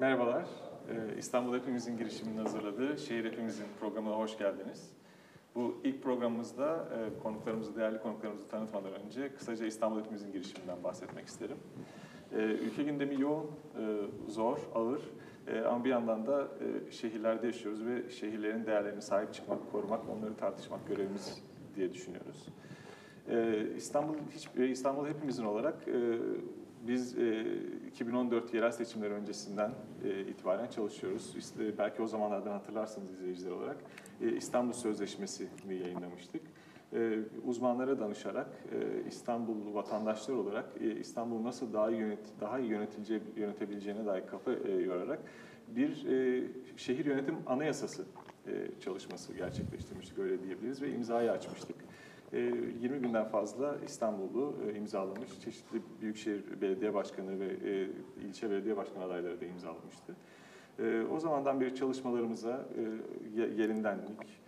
Merhabalar. 0.00 0.44
Ee, 0.88 1.18
İstanbul 1.18 1.54
Hepimizin 1.54 1.96
girişiminin 1.96 2.38
hazırladığı 2.38 2.98
Şehir 2.98 3.24
Hepimizin 3.24 3.66
programına 3.80 4.14
hoş 4.14 4.38
geldiniz. 4.38 4.92
Bu 5.54 5.80
ilk 5.84 6.02
programımızda 6.02 6.88
e, 6.94 7.22
konuklarımızı, 7.22 7.76
değerli 7.76 7.98
konuklarımızı 7.98 8.48
tanıtmadan 8.48 8.92
önce 8.92 9.34
kısaca 9.34 9.66
İstanbul 9.66 10.00
Hepimizin 10.00 10.32
girişiminden 10.32 10.84
bahsetmek 10.84 11.26
isterim. 11.26 11.56
Ee, 12.32 12.36
ülke 12.36 12.82
gündemi 12.82 13.20
yoğun, 13.20 13.46
e, 13.46 14.30
zor, 14.30 14.58
ağır 14.74 15.00
e, 15.46 15.60
ama 15.60 15.84
bir 15.84 15.90
yandan 15.90 16.26
da 16.26 16.48
şehirlerde 16.90 17.46
yaşıyoruz 17.46 17.86
ve 17.86 18.10
şehirlerin 18.10 18.66
değerlerine 18.66 19.00
sahip 19.00 19.34
çıkmak, 19.34 19.72
korumak, 19.72 20.00
onları 20.08 20.36
tartışmak 20.36 20.88
görevimiz 20.88 21.42
diye 21.76 21.92
düşünüyoruz. 21.92 22.48
İstanbul 23.76 24.14
hiç 24.34 24.48
İstanbul 24.70 25.06
hepimizin 25.06 25.44
olarak 25.44 25.74
biz 26.86 27.18
e, 27.18 27.44
2014 27.86 28.54
yerel 28.54 28.70
seçimleri 28.70 29.14
öncesinden 29.14 29.70
e, 30.04 30.20
itibaren 30.20 30.66
çalışıyoruz. 30.66 31.34
İşte, 31.38 31.78
belki 31.78 32.02
o 32.02 32.06
zamanlardan 32.06 32.52
hatırlarsınız 32.52 33.12
izleyiciler 33.12 33.50
olarak 33.50 33.76
e, 34.20 34.36
İstanbul 34.36 34.72
Sözleşmesi'ni 34.72 35.74
yayınlamıştık. 35.74 36.42
E, 36.92 37.18
uzmanlara 37.46 38.00
danışarak 38.00 38.48
e, 38.72 39.08
İstanbul 39.08 39.74
vatandaşları 39.74 40.38
olarak 40.38 40.64
e, 40.80 41.00
İstanbul'u 41.00 41.44
nasıl 41.44 41.72
daha 41.72 41.90
iyi 41.90 42.00
yönet 42.00 42.40
daha 42.40 42.58
iyi 42.58 42.70
yönetilece, 42.70 43.20
yönetebileceğine 43.36 44.06
dair 44.06 44.26
kafa 44.26 44.52
e, 44.52 44.72
yorarak 44.72 45.18
bir 45.68 46.06
e, 46.06 46.46
şehir 46.76 47.04
yönetim 47.04 47.36
anayasası 47.46 48.04
e, 48.46 48.80
çalışması 48.80 49.32
gerçekleştirmiştik 49.32 50.18
öyle 50.18 50.42
diyebiliriz 50.42 50.82
ve 50.82 50.92
imzayı 50.92 51.32
açmıştık. 51.32 51.76
20 52.32 52.96
e, 52.96 52.98
günden 52.98 53.24
fazla 53.24 53.76
İstanbul'u 53.84 54.56
e, 54.66 54.74
imzalamış. 54.74 55.40
Çeşitli 55.44 55.82
büyükşehir 56.00 56.60
belediye 56.60 56.94
başkanı 56.94 57.40
ve 57.40 57.46
e, 57.46 57.88
ilçe 58.26 58.50
belediye 58.50 58.76
başkanı 58.76 59.04
adayları 59.04 59.40
da 59.40 59.44
imzalamıştı. 59.44 60.16
O 61.12 61.20
zamandan 61.20 61.60
beri 61.60 61.74
çalışmalarımıza 61.74 62.68
yerindenlik, 63.34 64.40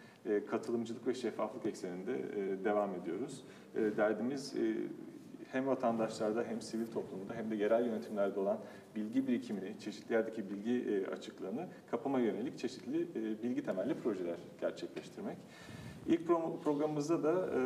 katılımcılık 0.50 1.06
ve 1.06 1.14
şeffaflık 1.14 1.66
ekseninde 1.66 2.18
devam 2.64 2.94
ediyoruz. 2.94 3.44
Derdimiz 3.74 4.54
hem 5.52 5.66
vatandaşlarda 5.66 6.44
hem 6.44 6.60
sivil 6.60 6.86
toplumda 6.86 7.34
hem 7.34 7.50
de 7.50 7.56
yerel 7.56 7.86
yönetimlerde 7.86 8.40
olan 8.40 8.58
bilgi 8.96 9.26
birikimini, 9.26 9.78
çeşitli 9.78 10.12
yerdeki 10.12 10.50
bilgi 10.50 11.06
açıklığını 11.12 11.68
kapama 11.90 12.20
yönelik 12.20 12.58
çeşitli 12.58 13.08
bilgi 13.42 13.62
temelli 13.62 13.94
projeler 13.94 14.38
gerçekleştirmek. 14.60 15.36
İlk 16.10 16.20
programımızda 16.64 17.22
da 17.22 17.32
e, 17.32 17.60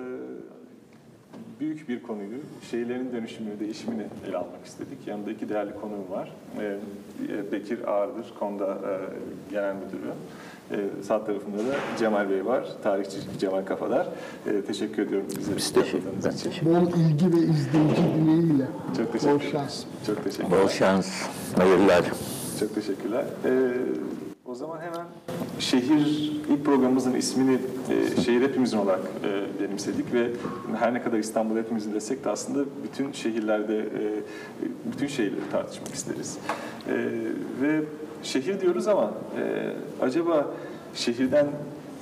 büyük 1.60 1.88
bir 1.88 2.02
konuyu, 2.02 2.38
şehirlerin 2.70 3.12
dönüşümü, 3.12 3.60
değişimini 3.60 4.06
ele 4.28 4.36
almak 4.36 4.66
istedik. 4.66 5.06
Yanında 5.06 5.30
iki 5.30 5.48
değerli 5.48 5.72
konuğum 5.80 6.10
var. 6.10 6.32
E, 6.60 7.52
Bekir 7.52 7.88
Ağırdır, 7.88 8.34
Konda 8.38 8.66
e, 8.66 8.92
Genel 9.50 9.74
Müdürü. 9.74 10.10
E, 10.70 11.02
sağ 11.02 11.24
tarafında 11.24 11.58
da 11.58 11.74
Cemal 11.98 12.30
Bey 12.30 12.46
var, 12.46 12.68
tarihçi 12.82 13.18
Cemal 13.38 13.64
Kafadar. 13.64 14.06
E, 14.46 14.62
teşekkür 14.62 15.02
ediyorum 15.02 15.26
bize 15.38 15.56
Biz 15.56 15.72
teşekkür 15.72 15.98
için. 15.98 16.74
Bol 16.74 16.88
ilgi 16.88 17.26
ve 17.32 17.40
izleyici 17.40 18.02
dileğiyle. 18.14 18.66
Çok 18.96 19.12
teşekkür 19.12 19.34
Bol 19.34 19.38
şans. 19.38 19.84
Çok 20.06 20.24
teşekkürler. 20.24 20.62
Bol 20.62 20.68
şans, 20.68 21.22
hayırlar. 21.56 22.04
Çok 22.60 22.74
teşekkürler. 22.74 23.24
Ee, 23.44 23.72
o 24.54 24.56
zaman 24.56 24.80
hemen 24.80 25.06
şehir, 25.58 26.32
ilk 26.48 26.64
programımızın 26.64 27.14
ismini 27.14 27.58
e, 27.90 28.22
şehir 28.22 28.42
hepimizin 28.42 28.78
olarak 28.78 29.00
e, 29.24 29.62
benimsedik 29.62 30.12
ve 30.12 30.30
her 30.78 30.94
ne 30.94 31.02
kadar 31.02 31.18
İstanbul 31.18 31.56
hepimizin 31.56 31.94
desek 31.94 32.24
de 32.24 32.30
aslında 32.30 32.64
bütün 32.84 33.12
şehirlerde, 33.12 33.78
e, 33.78 34.22
bütün 34.92 35.06
şehirleri 35.06 35.50
tartışmak 35.52 35.94
isteriz. 35.94 36.38
E, 36.88 36.94
ve 37.62 37.80
şehir 38.22 38.60
diyoruz 38.60 38.88
ama 38.88 39.10
e, 39.38 39.72
acaba 40.02 40.46
şehirden 40.94 41.46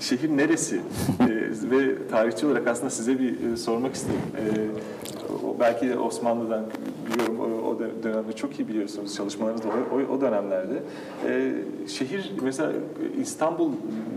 şehir 0.01 0.37
neresi? 0.37 0.77
e, 0.77 1.27
ve 1.71 2.09
tarihçi 2.09 2.47
olarak 2.47 2.67
aslında 2.67 2.91
size 2.91 3.19
bir 3.19 3.53
e, 3.53 3.57
sormak 3.57 3.95
istedim. 3.95 4.21
E, 4.37 5.61
belki 5.61 5.99
Osmanlı'dan 5.99 6.65
biliyorum 7.07 7.62
o, 7.73 8.03
dönemde 8.03 8.33
çok 8.33 8.59
iyi 8.59 8.69
biliyorsunuz 8.69 9.17
çalışmalarınızda 9.17 9.69
o, 9.69 10.15
o 10.15 10.21
dönemlerde. 10.21 10.83
E, 11.29 11.53
şehir 11.89 12.33
mesela 12.43 12.73
İstanbul 13.21 13.71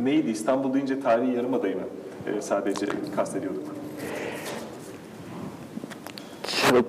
neydi? 0.04 0.30
İstanbul 0.30 0.74
deyince 0.74 1.00
tarihi 1.00 1.36
yarımadayı 1.36 1.76
mı 1.76 1.84
e, 2.28 2.42
sadece 2.42 2.86
kastediyorduk? 3.16 3.64
Çok 6.70 6.86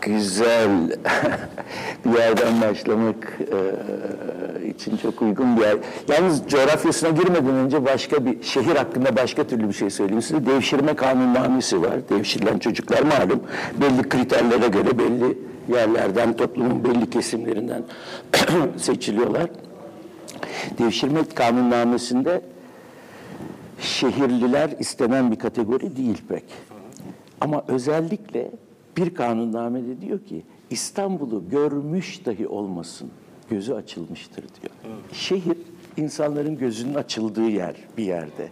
güzel 0.00 0.70
bir 2.04 2.18
yerden 2.18 2.60
başlamak 2.60 3.38
e, 3.40 4.66
için 4.66 4.96
çok 4.96 5.22
uygun 5.22 5.56
bir 5.56 5.62
yer. 5.62 5.76
Yalnız 6.08 6.42
coğrafyasına 6.48 7.10
girmeden 7.10 7.54
önce 7.54 7.84
başka 7.84 8.26
bir 8.26 8.42
şehir 8.42 8.76
hakkında 8.76 9.16
başka 9.16 9.46
türlü 9.46 9.68
bir 9.68 9.74
şey 9.74 9.90
söyleyeyim 9.90 10.22
size. 10.22 10.46
Devşirme 10.46 10.94
kanunnamesi 10.94 11.82
var. 11.82 12.08
Devşirilen 12.08 12.58
çocuklar 12.58 13.02
malum 13.02 13.42
belli 13.80 14.08
kriterlere 14.08 14.68
göre 14.68 14.98
belli 14.98 15.49
yerlerden, 15.70 16.36
toplumun 16.36 16.84
belli 16.84 17.10
kesimlerinden 17.10 17.82
seçiliyorlar. 18.76 19.50
Devşirme 20.78 21.24
kanunnamesinde 21.34 22.42
şehirliler 23.80 24.70
istenen 24.78 25.30
bir 25.30 25.38
kategori 25.38 25.96
değil 25.96 26.22
pek. 26.28 26.44
Ama 27.40 27.64
özellikle 27.68 28.50
bir 28.96 29.14
kanunnamede 29.14 30.00
diyor 30.00 30.18
ki 30.18 30.42
İstanbul'u 30.70 31.44
görmüş 31.50 32.26
dahi 32.26 32.48
olmasın 32.48 33.10
gözü 33.50 33.74
açılmıştır 33.74 34.42
diyor. 34.42 34.74
Evet. 34.84 35.14
Şehir 35.14 35.58
insanların 35.96 36.58
gözünün 36.58 36.94
açıldığı 36.94 37.48
yer 37.48 37.74
bir 37.98 38.04
yerde. 38.04 38.48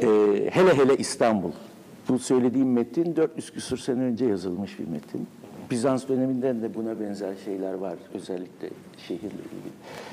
Ee, 0.00 0.06
hele 0.50 0.76
hele 0.76 0.96
İstanbul. 0.96 1.50
Bu 2.08 2.18
söylediğim 2.18 2.72
metin 2.72 3.16
400 3.16 3.52
küsur 3.52 3.78
sene 3.78 4.02
önce 4.02 4.26
yazılmış 4.26 4.78
bir 4.78 4.88
metin. 4.88 5.26
Bizans 5.70 6.08
döneminden 6.08 6.62
de 6.62 6.74
buna 6.74 7.00
benzer 7.00 7.34
şeyler 7.44 7.74
var 7.74 7.94
özellikle 8.14 8.70
şehirle 9.08 9.26
ilgili. 9.26 9.72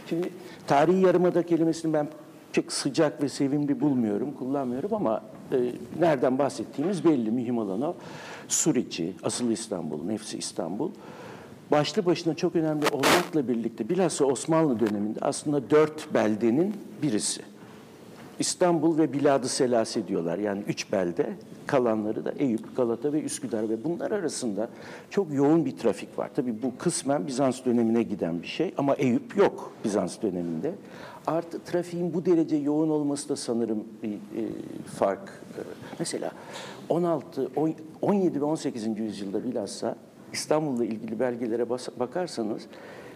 Şimdi 0.09 0.29
tarihi 0.67 1.01
yarımada 1.05 1.43
kelimesini 1.43 1.93
ben 1.93 2.07
çok 2.51 2.73
sıcak 2.73 3.23
ve 3.23 3.29
sevimli 3.29 3.81
bulmuyorum, 3.81 4.33
kullanmıyorum 4.33 4.93
ama 4.93 5.23
e, 5.51 5.57
nereden 5.99 6.37
bahsettiğimiz 6.37 7.05
belli, 7.05 7.31
mühim 7.31 7.57
olan 7.57 7.81
o. 7.81 7.95
Suriçi, 8.47 9.13
asıl 9.23 9.51
İstanbul, 9.51 10.05
nefsi 10.05 10.37
İstanbul. 10.37 10.91
Başlı 11.71 12.05
başına 12.05 12.35
çok 12.35 12.55
önemli 12.55 12.87
olmakla 12.87 13.47
birlikte 13.47 13.89
bilhassa 13.89 14.25
Osmanlı 14.25 14.79
döneminde 14.79 15.19
aslında 15.21 15.69
dört 15.69 16.13
beldenin 16.13 16.73
birisi. 17.01 17.41
İstanbul 18.39 18.97
ve 18.97 19.13
Biladı 19.13 19.47
Selase 19.47 20.07
diyorlar. 20.07 20.37
Yani 20.37 20.63
üç 20.67 20.91
belde, 20.91 21.33
kalanları 21.67 22.25
da 22.25 22.31
Eyüp, 22.31 22.77
Galata 22.77 23.13
ve 23.13 23.21
Üsküdar 23.21 23.69
ve 23.69 23.83
bunlar 23.83 24.11
arasında 24.11 24.69
çok 25.09 25.33
yoğun 25.33 25.65
bir 25.65 25.77
trafik 25.77 26.19
var. 26.19 26.29
Tabii 26.35 26.61
bu 26.63 26.77
kısmen 26.77 27.27
Bizans 27.27 27.65
dönemine 27.65 28.03
giden 28.03 28.41
bir 28.41 28.47
şey 28.47 28.73
ama 28.77 28.95
Eyüp 28.95 29.37
yok 29.37 29.73
Bizans 29.83 30.21
döneminde. 30.21 30.75
Artı 31.27 31.63
trafiğin 31.63 32.13
bu 32.13 32.25
derece 32.25 32.55
yoğun 32.55 32.89
olması 32.89 33.29
da 33.29 33.35
sanırım 33.35 33.83
bir 34.03 34.13
e, 34.13 34.43
fark. 34.95 35.29
E, 35.29 35.61
mesela 35.99 36.31
16, 36.89 37.49
17 38.01 38.41
ve 38.41 38.45
18. 38.45 38.99
yüzyılda 38.99 39.43
bilhassa 39.43 39.95
İstanbul'la 40.33 40.85
ilgili 40.85 41.19
belgelere 41.19 41.69
bakarsanız 41.69 42.61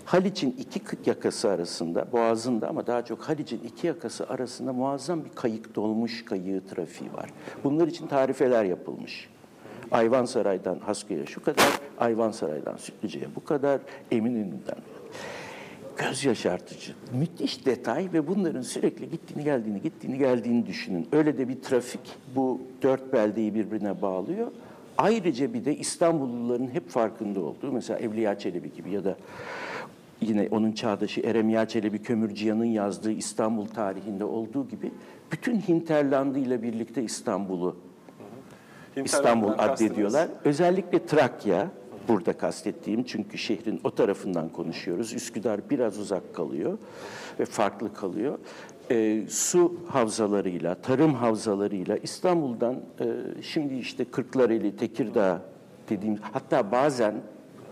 Haliç'in 0.10 0.56
iki 0.60 1.10
yakası 1.10 1.50
arasında, 1.50 2.12
Boğaz'ın 2.12 2.62
da 2.62 2.70
ama 2.70 2.88
daha 2.88 3.06
çok 3.06 3.22
Haliç'in 3.22 3.60
iki 3.60 3.88
yakası 3.88 4.30
arasında 4.30 4.74
muazzam 4.74 5.26
bir 5.26 5.30
kayık 5.30 5.76
dolmuş 5.76 6.26
kayığı 6.26 6.62
trafiği 6.68 7.14
var. 7.14 7.30
Bunlar 7.64 7.88
için 7.88 8.08
tarifeler 8.08 8.64
yapılmış. 8.64 9.30
Ayvansaray'dan 9.92 10.80
Hasköy'e 10.80 11.26
şu 11.26 11.44
kadar, 11.44 11.80
Ayvansaray'dan 12.00 12.78
Sütlüce'ye 12.78 13.26
bu 13.36 13.44
kadar, 13.44 13.82
Eminönü'nden 14.12 14.78
göz 15.98 16.26
yaşartıcı. 16.26 16.92
Müthiş 17.14 17.66
detay 17.66 18.10
ve 18.14 18.28
bunların 18.28 18.62
sürekli 18.62 19.10
gittiğini 19.10 19.44
geldiğini, 19.44 19.82
gittiğini 19.82 20.18
geldiğini 20.18 20.66
düşünün. 20.66 21.08
Öyle 21.12 21.38
de 21.38 21.48
bir 21.50 21.62
trafik 21.62 22.16
bu 22.36 22.62
dört 22.82 23.14
beldeyi 23.14 23.56
birbirine 23.56 24.02
bağlıyor. 24.02 24.52
Ayrıca 24.98 25.54
bir 25.54 25.66
de 25.66 25.76
İstanbulluların 25.76 26.68
hep 26.68 26.90
farkında 26.90 27.40
olduğu, 27.40 27.72
mesela 27.72 28.00
Evliya 28.00 28.40
Çelebi 28.40 28.74
gibi 28.74 28.92
ya 28.92 29.04
da 29.04 29.16
yine 30.22 30.48
onun 30.52 30.72
çağdaşı 30.72 31.22
Eremiya 31.22 31.68
Çelebi 31.68 32.02
Kömürcüyan'ın 32.02 32.66
yazdığı 32.66 33.12
İstanbul 33.12 33.66
tarihinde 33.66 34.24
olduğu 34.24 34.68
gibi 34.68 34.92
bütün 35.32 35.60
Hinterlandı 35.60 36.40
ile 36.40 36.64
birlikte 36.64 37.04
İstanbul'u 37.04 37.76
İstanbul 38.96 39.52
addediyorlar. 39.58 40.30
Özellikle 40.46 41.06
Trakya, 41.06 41.68
burada 42.08 42.34
kastettiğim 42.34 43.04
çünkü 43.04 43.38
şehrin 43.38 43.82
o 43.84 43.92
tarafından 43.96 44.50
konuşuyoruz. 44.50 45.14
Üsküdar 45.14 45.70
biraz 45.70 45.98
uzak 45.98 46.36
kalıyor 46.36 46.78
ve 47.40 47.46
farklı 47.46 47.94
kalıyor. 47.94 48.40
E, 48.92 49.28
su 49.30 49.80
havzalarıyla, 49.88 50.76
tarım 50.76 51.14
havzalarıyla 51.14 51.98
İstanbul'dan 51.98 52.76
e, 53.00 53.06
şimdi 53.42 53.74
işte 53.74 54.06
Kırklareli, 54.06 54.76
Tekirdağ 54.76 55.42
dediğim 55.90 56.18
hatta 56.34 56.72
bazen 56.72 57.16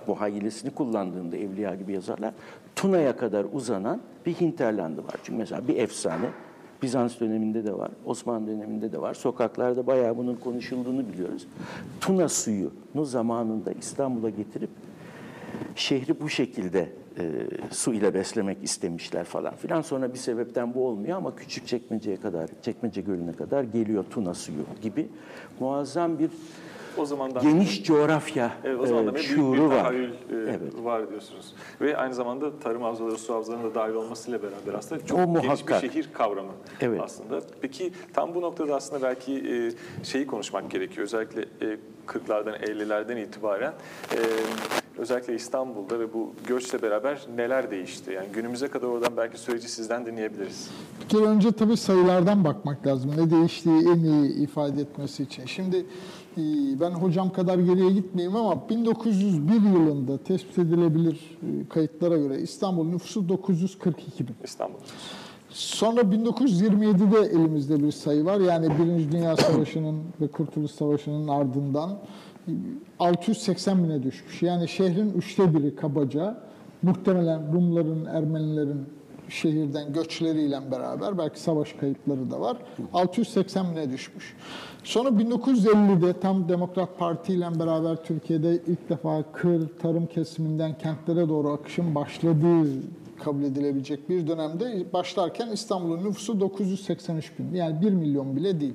muhayyilesini 0.07 0.71
kullandığında 0.71 1.37
Evliya 1.37 1.75
gibi 1.75 1.93
yazarlar 1.93 2.33
Tuna'ya 2.75 3.17
kadar 3.17 3.45
uzanan 3.53 4.01
bir 4.25 4.33
hinterlandı 4.33 5.03
var. 5.03 5.15
Çünkü 5.23 5.39
mesela 5.39 5.67
bir 5.67 5.77
efsane 5.77 6.25
Bizans 6.81 7.19
döneminde 7.19 7.65
de 7.65 7.77
var, 7.77 7.91
Osmanlı 8.05 8.47
döneminde 8.47 8.91
de 8.91 9.01
var. 9.01 9.13
Sokaklarda 9.13 9.87
bayağı 9.87 10.17
bunun 10.17 10.35
konuşulduğunu 10.35 11.07
biliyoruz. 11.07 11.47
Tuna 12.01 12.29
suyunu 12.29 13.05
zamanında 13.05 13.71
İstanbul'a 13.71 14.29
getirip 14.29 14.69
şehri 15.75 16.21
bu 16.21 16.29
şekilde 16.29 16.89
e, 17.19 17.31
su 17.71 17.93
ile 17.93 18.13
beslemek 18.13 18.63
istemişler 18.63 19.23
falan 19.23 19.55
filan. 19.55 19.81
Sonra 19.81 20.13
bir 20.13 20.17
sebepten 20.17 20.73
bu 20.73 20.87
olmuyor 20.87 21.17
ama 21.17 21.35
küçük 21.35 21.67
çekmeceye 21.67 22.17
kadar, 22.17 22.49
çekmece 22.61 23.01
gölüne 23.01 23.33
kadar 23.33 23.63
geliyor 23.63 24.05
Tuna 24.09 24.33
suyu 24.33 24.65
gibi 24.81 25.07
muazzam 25.59 26.19
bir 26.19 26.29
O 26.97 27.05
zamandan 27.05 27.43
geniş 27.43 27.83
coğrafya 27.83 28.51
Evet, 28.63 28.79
o 28.81 28.85
zaman 28.87 29.07
da 29.07 29.19
e, 29.19 29.23
şuuru 29.23 29.53
bir 29.61 29.65
var. 29.65 29.79
tahayyül 29.79 30.09
e, 30.11 30.15
Evet. 30.31 30.61
var 30.83 31.09
diyorsunuz. 31.09 31.53
Ve 31.81 31.97
aynı 31.97 32.13
zamanda 32.13 32.59
tarım 32.59 32.81
havzaları, 32.81 33.17
su 33.17 33.33
havzalarının 33.33 33.69
da 33.71 33.75
dahil 33.75 33.93
olmasıyla 33.93 34.39
beraber 34.43 34.73
aslında 34.79 35.05
çok 35.05 35.19
O 35.19 35.25
geniş 35.25 35.41
bir 35.41 35.47
muhakkak. 35.47 35.81
şehir 35.81 36.09
kavramı 36.13 36.51
Evet. 36.81 37.01
aslında. 37.03 37.39
Peki 37.61 37.91
tam 38.13 38.35
bu 38.35 38.41
noktada 38.41 38.75
aslında 38.75 39.01
belki 39.01 39.33
e, 39.33 39.71
şeyi 40.05 40.27
konuşmak 40.27 40.71
gerekiyor. 40.71 41.03
Özellikle 41.03 41.41
e, 41.41 41.77
40'lardan 42.07 42.57
50'lerden 42.63 43.17
itibaren 43.17 43.73
e, 44.13 44.17
özellikle 44.97 45.35
İstanbul'da 45.35 45.99
ve 45.99 46.13
bu 46.13 46.33
göçle 46.47 46.81
beraber 46.81 47.19
neler 47.35 47.71
değişti? 47.71 48.11
Yani 48.11 48.27
günümüze 48.33 48.67
kadar 48.67 48.87
oradan 48.87 49.17
belki 49.17 49.37
süreci 49.37 49.69
sizden 49.69 50.05
dinleyebiliriz. 50.05 50.69
Bir 51.03 51.09
kere 51.09 51.23
önce 51.23 51.51
tabii 51.51 51.77
sayılardan 51.77 52.43
bakmak 52.43 52.87
lazım. 52.87 53.11
Ne 53.17 53.31
değiştiği 53.31 53.81
en 53.89 53.99
iyi 53.99 54.33
ifade 54.33 54.81
etmesi 54.81 55.23
için. 55.23 55.45
Şimdi 55.45 55.85
ben 56.79 56.91
hocam 56.91 57.31
kadar 57.31 57.59
geriye 57.59 57.91
gitmeyeyim 57.91 58.35
ama 58.35 58.69
1901 58.69 59.53
yılında 59.53 60.17
tespit 60.17 60.59
edilebilir 60.59 61.37
e, 61.41 61.69
kayıtlara 61.69 62.17
göre 62.17 62.41
İstanbul 62.41 62.85
nüfusu 62.85 63.29
942 63.29 64.27
bin. 64.27 64.35
İstanbul. 64.43 64.77
Sonra 65.49 66.01
1927'de 66.01 67.29
elimizde 67.29 67.83
bir 67.83 67.91
sayı 67.91 68.25
var. 68.25 68.39
Yani 68.39 68.69
Birinci 68.79 69.11
Dünya 69.11 69.37
Savaşı'nın 69.37 69.99
ve 70.21 70.27
Kurtuluş 70.27 70.71
Savaşı'nın 70.71 71.27
ardından 71.27 71.99
e, 72.47 72.51
680 72.99 73.83
bine 73.83 74.03
düşmüş. 74.03 74.41
Yani 74.41 74.67
şehrin 74.67 75.13
üçte 75.13 75.55
biri 75.55 75.75
kabaca 75.75 76.37
muhtemelen 76.81 77.53
Rumların, 77.53 78.05
Ermenilerin 78.05 78.96
şehirden 79.29 79.93
göçleriyle 79.93 80.71
beraber 80.71 81.17
belki 81.17 81.39
savaş 81.39 81.73
kayıpları 81.73 82.31
da 82.31 82.41
var. 82.41 82.57
680 82.93 83.71
bine 83.71 83.91
düşmüş. 83.91 84.35
Sonra 84.83 85.09
1950'de 85.09 86.19
tam 86.19 86.49
Demokrat 86.49 86.99
Parti 86.99 87.33
ile 87.33 87.59
beraber 87.59 88.03
Türkiye'de 88.03 88.61
ilk 88.67 88.89
defa 88.89 89.23
kır, 89.31 89.67
tarım 89.81 90.05
kesiminden 90.05 90.77
kentlere 90.77 91.29
doğru 91.29 91.49
akışın 91.49 91.95
başladığı 91.95 92.67
kabul 93.23 93.43
edilebilecek 93.43 94.09
bir 94.09 94.27
dönemde 94.27 94.85
başlarken 94.93 95.47
İstanbul'un 95.47 96.03
nüfusu 96.03 96.39
983 96.39 97.31
bin. 97.39 97.55
Yani 97.55 97.81
1 97.81 97.91
milyon 97.91 98.35
bile 98.35 98.59
değil. 98.59 98.73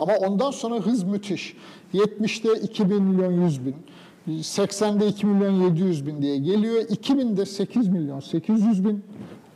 Ama 0.00 0.12
ondan 0.16 0.50
sonra 0.50 0.74
hız 0.74 1.02
müthiş. 1.02 1.56
70'te 1.94 2.60
2 2.62 2.90
bin 2.90 3.02
milyon 3.02 3.32
100 3.32 3.66
bin. 3.66 3.74
80'de 4.28 5.06
2 5.06 5.26
milyon 5.26 5.52
700 5.52 6.06
bin 6.06 6.22
diye 6.22 6.38
geliyor. 6.38 6.82
2000'de 6.82 7.46
8 7.46 7.88
milyon 7.88 8.20
800 8.20 8.84
bin. 8.84 9.04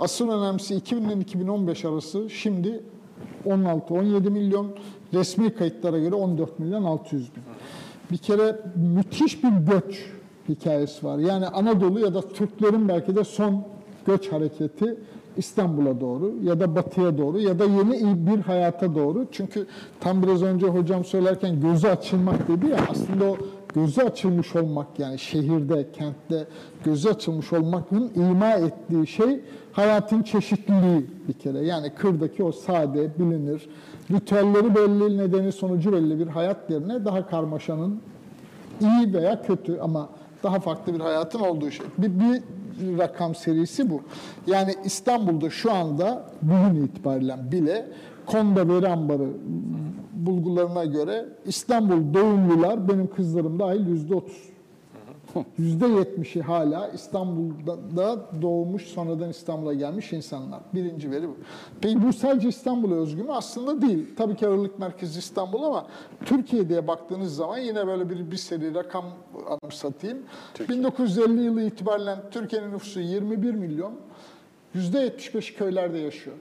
Asıl 0.01 0.31
önemlisi 0.31 0.75
2000 0.75 1.09
ile 1.09 1.21
2015 1.21 1.85
arası 1.85 2.31
şimdi 2.31 2.81
16-17 3.47 4.31
milyon. 4.31 4.67
Resmi 5.15 5.55
kayıtlara 5.55 5.99
göre 5.99 6.15
14 6.15 6.59
milyon 6.59 6.85
600 6.85 7.37
bin. 7.37 7.43
Bir 8.11 8.17
kere 8.17 8.61
müthiş 8.77 9.45
bir 9.45 9.49
göç 9.49 10.07
hikayesi 10.49 11.07
var. 11.07 11.19
Yani 11.19 11.47
Anadolu 11.47 12.01
ya 12.01 12.15
da 12.15 12.21
Türklerin 12.21 12.89
belki 12.89 13.17
de 13.17 13.25
son 13.25 13.65
göç 14.07 14.33
hareketi 14.33 14.97
İstanbul'a 15.37 16.01
doğru 16.01 16.35
ya 16.45 16.61
da 16.61 16.75
batıya 16.75 17.19
doğru 17.19 17.41
ya 17.41 17.59
da 17.59 17.65
yeni 17.65 18.27
bir 18.27 18.39
hayata 18.41 18.95
doğru. 18.95 19.27
Çünkü 19.33 19.67
tam 20.01 20.23
biraz 20.23 20.43
önce 20.43 20.67
hocam 20.67 21.05
söylerken 21.05 21.61
gözü 21.61 21.89
açılmak 21.89 22.49
dedi 22.49 22.67
ya 22.67 22.79
aslında 22.91 23.25
o 23.25 23.37
gözü 23.75 24.01
açılmış 24.01 24.57
olmak 24.57 24.99
yani 24.99 25.19
şehirde, 25.19 25.93
kentte 25.93 26.47
gözü 26.85 27.09
açılmış 27.09 27.53
olmanın 27.53 28.11
ima 28.17 28.51
ettiği 28.51 29.07
şey 29.07 29.41
hayatın 29.79 30.23
çeşitliliği 30.23 31.07
bir 31.29 31.33
kere. 31.33 31.59
Yani 31.59 31.95
kırdaki 31.95 32.45
o 32.45 32.53
sade, 32.53 33.19
bilinir, 33.19 33.69
ritüelleri 34.11 34.75
belli, 34.75 35.19
nedeni 35.19 35.53
sonucu 35.53 35.93
belli 35.93 36.19
bir 36.19 36.27
hayat 36.27 36.71
yerine 36.71 37.05
daha 37.05 37.27
karmaşanın 37.27 38.01
iyi 38.81 39.15
veya 39.15 39.43
kötü 39.43 39.79
ama 39.79 40.09
daha 40.43 40.61
farklı 40.61 40.95
bir 40.95 41.01
hayatın 41.01 41.41
olduğu 41.41 41.71
şey. 41.71 41.87
Bir, 41.99 42.21
bir 42.21 42.43
rakam 42.99 43.35
serisi 43.35 43.91
bu. 43.91 44.01
Yani 44.47 44.75
İstanbul'da 44.85 45.51
şu 45.51 45.73
anda 45.73 46.25
bugün 46.43 46.85
itibariyle 46.85 47.37
bile 47.53 47.89
Konda 48.27 48.69
Veri 48.69 48.89
Ambarı 48.89 49.29
bulgularına 50.13 50.85
göre 50.85 51.25
İstanbul 51.47 52.15
doğumlular 52.15 52.89
benim 52.89 53.07
kızlarım 53.07 53.59
dahil 53.59 53.87
yüzde 53.87 54.15
otuz. 54.15 54.58
Yüzde 55.59 55.87
yetmişi 55.87 56.43
hala 56.43 56.89
İstanbul'da 56.89 58.43
doğmuş, 58.43 58.83
sonradan 58.83 59.31
İstanbul'a 59.31 59.75
gelmiş 59.75 60.13
insanlar. 60.13 60.61
Birinci 60.75 61.11
veri 61.11 61.29
bu. 61.29 61.37
Peki 61.81 62.03
bu 62.03 62.13
sadece 62.13 62.49
İstanbul'a 62.49 62.95
özgü 62.95 63.23
mü? 63.23 63.33
Aslında 63.33 63.83
değil. 63.83 64.07
Tabii 64.17 64.37
ki 64.37 64.47
ağırlık 64.47 64.79
merkezi 64.79 65.19
İstanbul 65.19 65.63
ama 65.63 65.87
Türkiye'ye 66.25 66.87
baktığınız 66.87 67.37
zaman 67.37 67.59
yine 67.59 67.87
böyle 67.87 68.11
bir, 68.11 68.31
bir 68.31 68.37
seri 68.37 68.75
rakam 68.75 69.05
anımsatayım. 69.49 70.19
1950 70.69 71.43
yılı 71.43 71.63
itibariyle 71.63 72.17
Türkiye'nin 72.31 72.73
nüfusu 72.73 73.01
21 73.01 73.55
milyon. 73.55 73.93
Yüzde 74.75 75.07
75'i 75.07 75.57
köylerde 75.57 75.99
yaşıyor. 75.99 76.37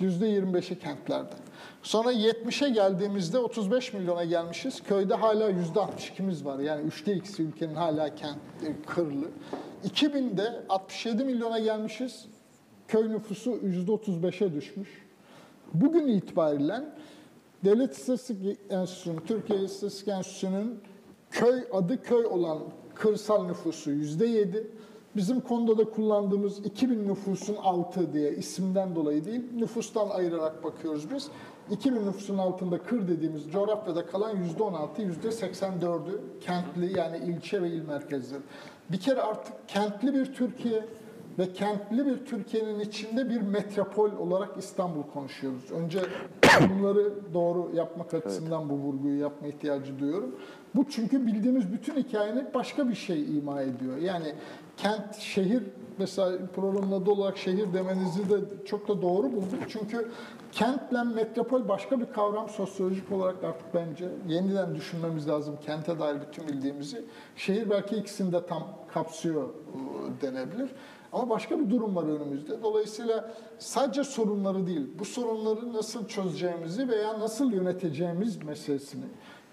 Yüzde 0.00 0.26
25'i 0.26 0.78
kentlerde. 0.78 1.34
Sonra 1.82 2.12
70'e 2.12 2.68
geldiğimizde 2.68 3.38
35 3.38 3.92
milyona 3.92 4.24
gelmişiz. 4.24 4.82
Köyde 4.82 5.14
hala 5.14 5.48
yüzde 5.48 5.78
62'miz 5.78 6.44
var. 6.44 6.58
Yani 6.58 6.86
üçte 6.86 7.14
ikisi 7.14 7.42
ülkenin 7.42 7.74
hala 7.74 8.14
kent, 8.14 8.38
kırlı. 8.86 9.26
2000'de 9.84 10.62
67 10.68 11.24
milyona 11.24 11.58
gelmişiz. 11.58 12.24
Köy 12.88 13.12
nüfusu 13.12 13.58
yüzde 13.62 13.92
35'e 13.92 14.54
düşmüş. 14.54 14.88
Bugün 15.74 16.08
itibariyle 16.08 16.82
Devlet 17.64 17.92
İstatistik 17.92 18.58
Enstitüsü'nün, 18.70 19.20
Türkiye 19.26 19.60
İstatistik 19.60 20.08
Enstitüsü'nün 20.08 20.80
köy 21.30 21.64
adı 21.72 22.02
köy 22.02 22.26
olan 22.26 22.58
kırsal 22.94 23.46
nüfusu 23.46 23.90
yüzde 23.90 24.26
7. 24.26 24.66
Bizim 25.16 25.40
konuda 25.40 25.78
da 25.78 25.90
kullandığımız 25.90 26.58
2000 26.66 27.08
nüfusun 27.08 27.56
altı 27.56 28.12
diye 28.12 28.32
isimden 28.32 28.94
dolayı 28.94 29.24
değil, 29.24 29.42
nüfustan 29.54 30.10
ayırarak 30.10 30.64
bakıyoruz 30.64 31.10
biz. 31.14 31.28
2000 31.70 32.06
nüfusun 32.06 32.38
altında 32.38 32.82
kır 32.82 33.08
dediğimiz 33.08 33.50
coğrafyada 33.50 34.06
kalan 34.06 34.36
yüzde 34.36 34.62
16, 34.62 35.02
yüzde 35.02 35.28
84'ü 35.28 36.20
kentli 36.40 36.98
yani 36.98 37.16
ilçe 37.16 37.62
ve 37.62 37.68
il 37.68 37.82
merkezleri. 37.82 38.40
Bir 38.92 39.00
kere 39.00 39.22
artık 39.22 39.68
kentli 39.68 40.14
bir 40.14 40.34
Türkiye 40.34 40.84
ve 41.38 41.52
kentli 41.52 42.06
bir 42.06 42.26
Türkiye'nin 42.26 42.80
içinde 42.80 43.30
bir 43.30 43.40
metropol 43.40 44.12
olarak 44.12 44.56
İstanbul 44.58 45.02
konuşuyoruz. 45.02 45.70
Önce 45.70 46.00
bunları 46.70 47.34
doğru 47.34 47.70
yapmak 47.74 48.14
açısından 48.14 48.70
bu 48.70 48.74
vurguyu 48.74 49.20
yapma 49.20 49.48
ihtiyacı 49.48 49.98
duyuyorum. 49.98 50.36
Bu 50.74 50.84
çünkü 50.90 51.26
bildiğimiz 51.26 51.72
bütün 51.72 51.96
hikayenin 51.96 52.48
başka 52.54 52.88
bir 52.88 52.94
şey 52.94 53.38
ima 53.38 53.62
ediyor. 53.62 53.96
Yani 53.96 54.34
kent, 54.82 55.16
şehir 55.16 55.62
mesela 55.98 56.38
programın 56.54 56.92
adı 56.92 57.10
olarak 57.10 57.38
şehir 57.38 57.72
demenizi 57.72 58.30
de 58.30 58.64
çok 58.64 58.88
da 58.88 59.02
doğru 59.02 59.32
buldum. 59.32 59.58
Çünkü 59.68 60.08
kentle 60.52 61.02
metropol 61.02 61.68
başka 61.68 62.00
bir 62.00 62.06
kavram 62.06 62.48
sosyolojik 62.48 63.12
olarak 63.12 63.44
artık 63.44 63.74
bence 63.74 64.08
yeniden 64.28 64.74
düşünmemiz 64.74 65.28
lazım 65.28 65.58
kente 65.66 65.98
dair 65.98 66.16
bütün 66.20 66.48
bildiğimizi. 66.48 67.04
Şehir 67.36 67.70
belki 67.70 67.96
ikisini 67.96 68.32
de 68.32 68.46
tam 68.46 68.68
kapsıyor 68.94 69.48
e, 69.48 70.22
denebilir. 70.22 70.70
Ama 71.12 71.30
başka 71.30 71.58
bir 71.60 71.70
durum 71.70 71.96
var 71.96 72.04
önümüzde. 72.04 72.62
Dolayısıyla 72.62 73.34
sadece 73.58 74.04
sorunları 74.04 74.66
değil, 74.66 74.86
bu 74.98 75.04
sorunları 75.04 75.72
nasıl 75.72 76.08
çözeceğimizi 76.08 76.88
veya 76.88 77.20
nasıl 77.20 77.52
yöneteceğimiz 77.52 78.42
meselesini 78.42 79.04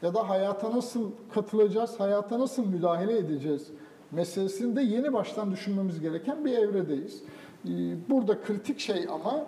ya 0.01 0.13
da 0.13 0.29
hayata 0.29 0.75
nasıl 0.75 1.11
katılacağız, 1.33 1.99
hayata 1.99 2.39
nasıl 2.39 2.65
müdahale 2.65 3.17
edeceğiz 3.17 3.67
meselesini 4.11 4.75
de 4.75 4.81
yeni 4.81 5.13
baştan 5.13 5.51
düşünmemiz 5.51 5.99
gereken 5.99 6.45
bir 6.45 6.57
evredeyiz. 6.57 7.21
Ee, 7.65 7.69
Burada 8.09 8.41
kritik 8.41 8.79
şey 8.79 9.07
ama 9.11 9.45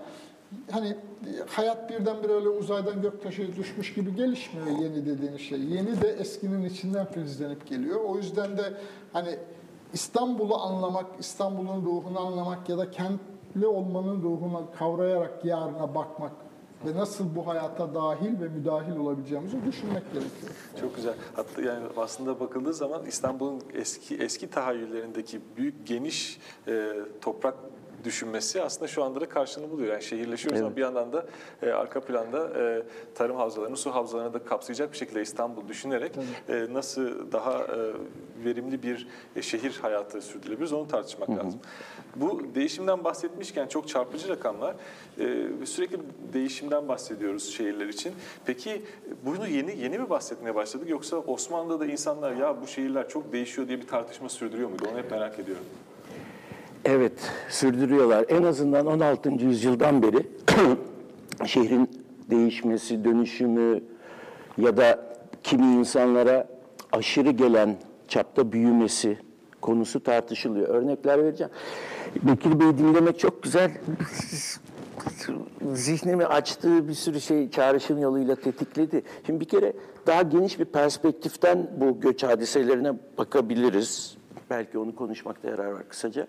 hani 0.72 0.96
hayat 1.48 1.90
birdenbire 1.90 2.32
öyle 2.34 2.50
uzaydan 2.50 3.02
göktaşı 3.02 3.56
düşmüş 3.56 3.94
gibi 3.94 4.16
gelişmiyor 4.16 4.68
yeni 4.68 5.06
dediğin 5.06 5.38
şey. 5.38 5.60
Yeni 5.60 6.02
de 6.02 6.08
eskinin 6.10 6.66
içinden 6.66 7.06
filizlenip 7.06 7.68
geliyor. 7.68 8.00
O 8.06 8.18
yüzden 8.18 8.58
de 8.58 8.74
hani 9.14 9.36
İstanbul'u 9.94 10.56
anlamak, 10.56 11.06
İstanbul'un 11.20 11.82
ruhunu 11.86 12.20
anlamak 12.20 12.70
ya 12.70 12.78
da 12.78 12.92
kentli 12.92 13.68
olmanın 13.68 14.22
ruhunu 14.22 14.66
kavrayarak 14.80 15.46
yarına 15.46 15.96
bakmak 15.96 16.32
ve 16.86 17.00
nasıl 17.00 17.36
bu 17.36 17.48
hayata 17.48 17.96
dahil 17.96 18.42
ve 18.42 18.48
müdahil 18.48 18.96
olabileceğimizi 18.96 19.66
düşünmek 19.66 20.04
gerekiyor. 20.14 20.52
Çok 20.82 20.96
güzel. 20.96 21.14
Hatta 21.36 21.62
yani 21.62 21.84
aslında 21.98 22.40
bakıldığı 22.40 22.74
zaman 22.74 23.06
İstanbul'un 23.06 23.62
eski 23.74 24.18
eski 24.18 24.50
tahayyüllerindeki 24.50 25.42
büyük 25.58 25.88
geniş 25.88 26.40
e, 26.68 26.94
toprak 27.22 27.56
düşünmesi 28.04 28.62
aslında 28.62 28.88
şu 28.88 29.04
anda 29.04 29.22
da 29.22 29.30
karşılığını 29.30 29.72
buluyor. 29.72 29.94
Yani 29.94 30.04
şehirleşiyoruz 30.04 30.62
ama 30.62 30.76
bir 30.76 30.82
yandan 30.82 31.14
da 31.14 31.26
e, 31.62 31.70
arka 31.70 32.02
planda 32.02 32.60
e, 32.60 32.84
tarım 33.16 33.36
havzalarını, 33.36 33.78
su 33.78 33.96
havzalarını 33.96 34.34
da 34.34 34.44
kapsayacak 34.44 34.92
bir 34.92 34.98
şekilde 34.98 35.22
İstanbul 35.22 35.68
düşünerek 35.68 36.12
e, 36.50 36.68
nasıl 36.72 37.32
daha 37.32 37.54
e, 37.54 37.78
verimli 38.46 38.84
bir 38.84 39.08
e, 39.36 39.42
şehir 39.42 39.80
hayatı 39.82 40.22
sürdürülebiliriz 40.22 40.74
onu 40.74 40.88
tartışmak 40.88 41.30
lazım. 41.30 41.60
Bu 42.16 42.42
değişimden 42.56 43.04
bahsetmişken 43.04 43.68
çok 43.68 43.88
çarpıcı 43.88 44.30
rakamlar. 44.30 44.76
E, 45.20 45.48
sürekli 45.66 46.00
değişimden 46.34 46.88
bahsediyoruz 46.88 47.54
şehirler 47.54 47.88
için. 47.88 48.14
Peki 48.46 48.82
bunu 49.26 49.48
yeni 49.48 49.80
yeni 49.80 50.00
mi 50.00 50.10
bahsetmeye 50.10 50.56
başladık 50.56 50.90
yoksa 50.90 51.18
Osmanlı'da 51.18 51.80
da 51.80 51.86
insanlar 51.86 52.32
ya 52.32 52.62
bu 52.62 52.68
şehirler 52.68 53.10
çok 53.10 53.34
değişiyor 53.34 53.68
diye 53.68 53.82
bir 53.82 53.88
tartışma 53.88 54.30
sürdürüyor 54.30 54.70
muydu? 54.70 54.84
Onu 54.92 54.98
hep 54.98 55.12
merak 55.12 55.40
ediyorum. 55.40 55.66
Evet, 56.86 57.32
sürdürüyorlar. 57.50 58.26
En 58.30 58.44
azından 58.44 58.86
16. 58.86 59.30
yüzyıldan 59.30 60.04
beri 60.04 60.28
şehrin 61.46 61.90
değişmesi, 62.30 63.06
dönüşümü 63.06 63.84
ya 64.58 64.78
da 64.78 65.00
kimi 65.44 65.66
insanlara 65.66 66.48
aşırı 66.92 67.32
gelen 67.32 67.76
çapta 68.08 68.52
büyümesi 68.52 69.18
konusu 69.62 70.04
tartışılıyor. 70.04 70.68
Örnekler 70.68 71.24
vereceğim. 71.24 71.52
Bekir 72.24 72.60
Bey 72.60 72.78
dinlemek 72.78 73.20
çok 73.20 73.44
güzel. 73.44 73.72
Zihnimi 75.74 76.26
açtığı 76.26 76.88
bir 76.88 76.94
sürü 76.94 77.22
şey 77.22 77.50
çağrışım 77.50 78.02
yoluyla 78.02 78.36
tetikledi. 78.36 79.04
Şimdi 79.26 79.40
bir 79.40 79.46
kere 79.46 79.74
daha 80.08 80.22
geniş 80.22 80.60
bir 80.60 80.66
perspektiften 80.66 81.72
bu 81.78 82.00
göç 82.00 82.24
hadiselerine 82.24 82.94
bakabiliriz. 83.18 84.18
Belki 84.50 84.78
onu 84.78 84.96
konuşmakta 84.96 85.50
yarar 85.50 85.72
var 85.72 85.90
kısaca. 85.90 86.28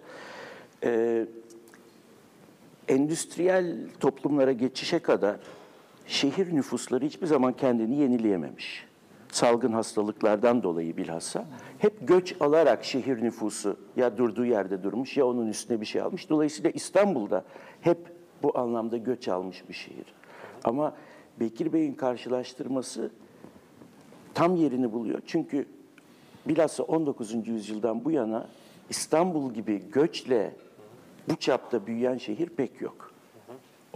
Ee, 0.85 1.27
endüstriyel 2.89 3.77
toplumlara 4.01 4.53
geçişe 4.53 4.99
kadar 4.99 5.37
şehir 6.07 6.55
nüfusları 6.55 7.05
hiçbir 7.05 7.27
zaman 7.27 7.53
kendini 7.53 7.97
yenileyememiş. 7.97 8.87
Salgın 9.33 9.73
hastalıklardan 9.73 10.62
dolayı 10.62 10.97
bilhassa 10.97 11.45
hep 11.79 12.09
göç 12.09 12.35
alarak 12.41 12.85
şehir 12.85 13.23
nüfusu 13.23 13.77
ya 13.97 14.17
durduğu 14.19 14.45
yerde 14.45 14.83
durmuş 14.83 15.17
ya 15.17 15.27
onun 15.27 15.47
üstüne 15.47 15.81
bir 15.81 15.87
şey 15.87 16.03
almış. 16.03 16.31
Dolayısıyla 16.31 16.71
İstanbul'da 16.71 17.45
hep 17.81 17.99
bu 18.43 18.59
anlamda 18.59 18.97
göç 18.97 19.29
almış 19.29 19.69
bir 19.69 19.75
şehir. 19.75 20.15
Ama 20.65 20.95
Bekir 21.41 21.73
Bey'in 21.73 21.95
karşılaştırması 21.95 23.11
tam 24.35 24.57
yerini 24.57 24.93
buluyor. 24.93 25.21
Çünkü 25.27 25.67
bilhassa 26.47 26.83
19. 26.83 27.49
yüzyıldan 27.49 28.05
bu 28.05 28.11
yana 28.11 28.47
İstanbul 28.91 29.55
gibi 29.55 29.83
göçle 29.93 30.55
bu 31.29 31.37
çapta 31.37 31.87
büyüyen 31.87 32.17
şehir 32.19 32.49
pek 32.49 32.81
yok. 32.81 33.12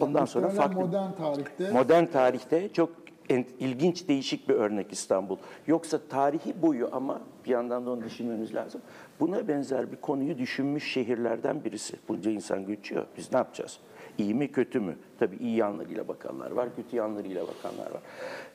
Ondan 0.00 0.24
sonra 0.24 0.48
farklı 0.48 0.80
modern 0.80 1.12
tarihte 1.12 1.70
modern 1.72 2.06
tarihte 2.06 2.72
çok 2.72 2.90
en- 3.30 3.46
ilginç 3.58 4.08
değişik 4.08 4.48
bir 4.48 4.54
örnek 4.54 4.92
İstanbul. 4.92 5.36
Yoksa 5.66 6.00
tarihi 6.08 6.62
boyu 6.62 6.88
ama 6.92 7.20
bir 7.44 7.50
yandan 7.50 7.86
da 7.86 7.90
onu 7.90 8.04
düşünmemiz 8.04 8.54
lazım. 8.54 8.80
Buna 9.20 9.48
benzer 9.48 9.92
bir 9.92 9.96
konuyu 9.96 10.38
düşünmüş 10.38 10.92
şehirlerden 10.92 11.64
birisi. 11.64 11.96
Bunca 12.08 12.30
insan 12.30 12.66
göçüyor. 12.66 13.06
Biz 13.16 13.32
ne 13.32 13.38
yapacağız? 13.38 13.78
İyi 14.18 14.34
mi 14.34 14.52
kötü 14.52 14.80
mü? 14.80 14.96
Tabii 15.18 15.36
iyi 15.36 15.56
yanlarıyla 15.56 16.08
bakanlar 16.08 16.50
var, 16.50 16.68
kötü 16.76 16.96
yanlarıyla 16.96 17.42
bakanlar 17.48 17.90
var. 17.90 18.00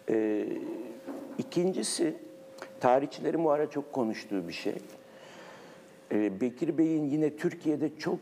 Ee, 0.09 0.47
ikincisi 1.37 2.15
tarihçilerin 2.79 3.43
bu 3.43 3.51
ara 3.51 3.69
çok 3.69 3.93
konuştuğu 3.93 4.47
bir 4.47 4.53
şey. 4.53 4.75
Ee, 6.11 6.41
Bekir 6.41 6.77
Bey'in 6.77 7.05
yine 7.05 7.35
Türkiye'de 7.37 7.97
çok 7.97 8.19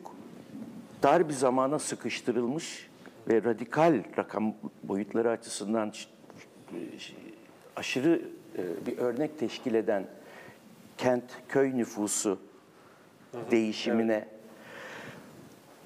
dar 1.03 1.29
bir 1.29 1.33
zamana 1.33 1.79
sıkıştırılmış 1.79 2.89
ve 3.27 3.43
radikal 3.43 4.03
rakam 4.17 4.53
boyutları 4.83 5.29
açısından 5.29 5.93
aşırı 7.75 8.21
e, 8.57 8.85
bir 8.85 8.97
örnek 8.97 9.39
teşkil 9.39 9.73
eden 9.73 10.07
kent 10.97 11.23
köy 11.49 11.77
nüfusu 11.77 12.39
değişimine 13.51 14.27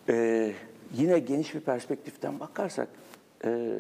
e, 0.10 0.52
yine 0.94 1.20
geniş 1.20 1.56
bir 1.56 1.60
perspektiften 1.60 2.40
bakarsak 2.40 2.88
e, 3.46 3.80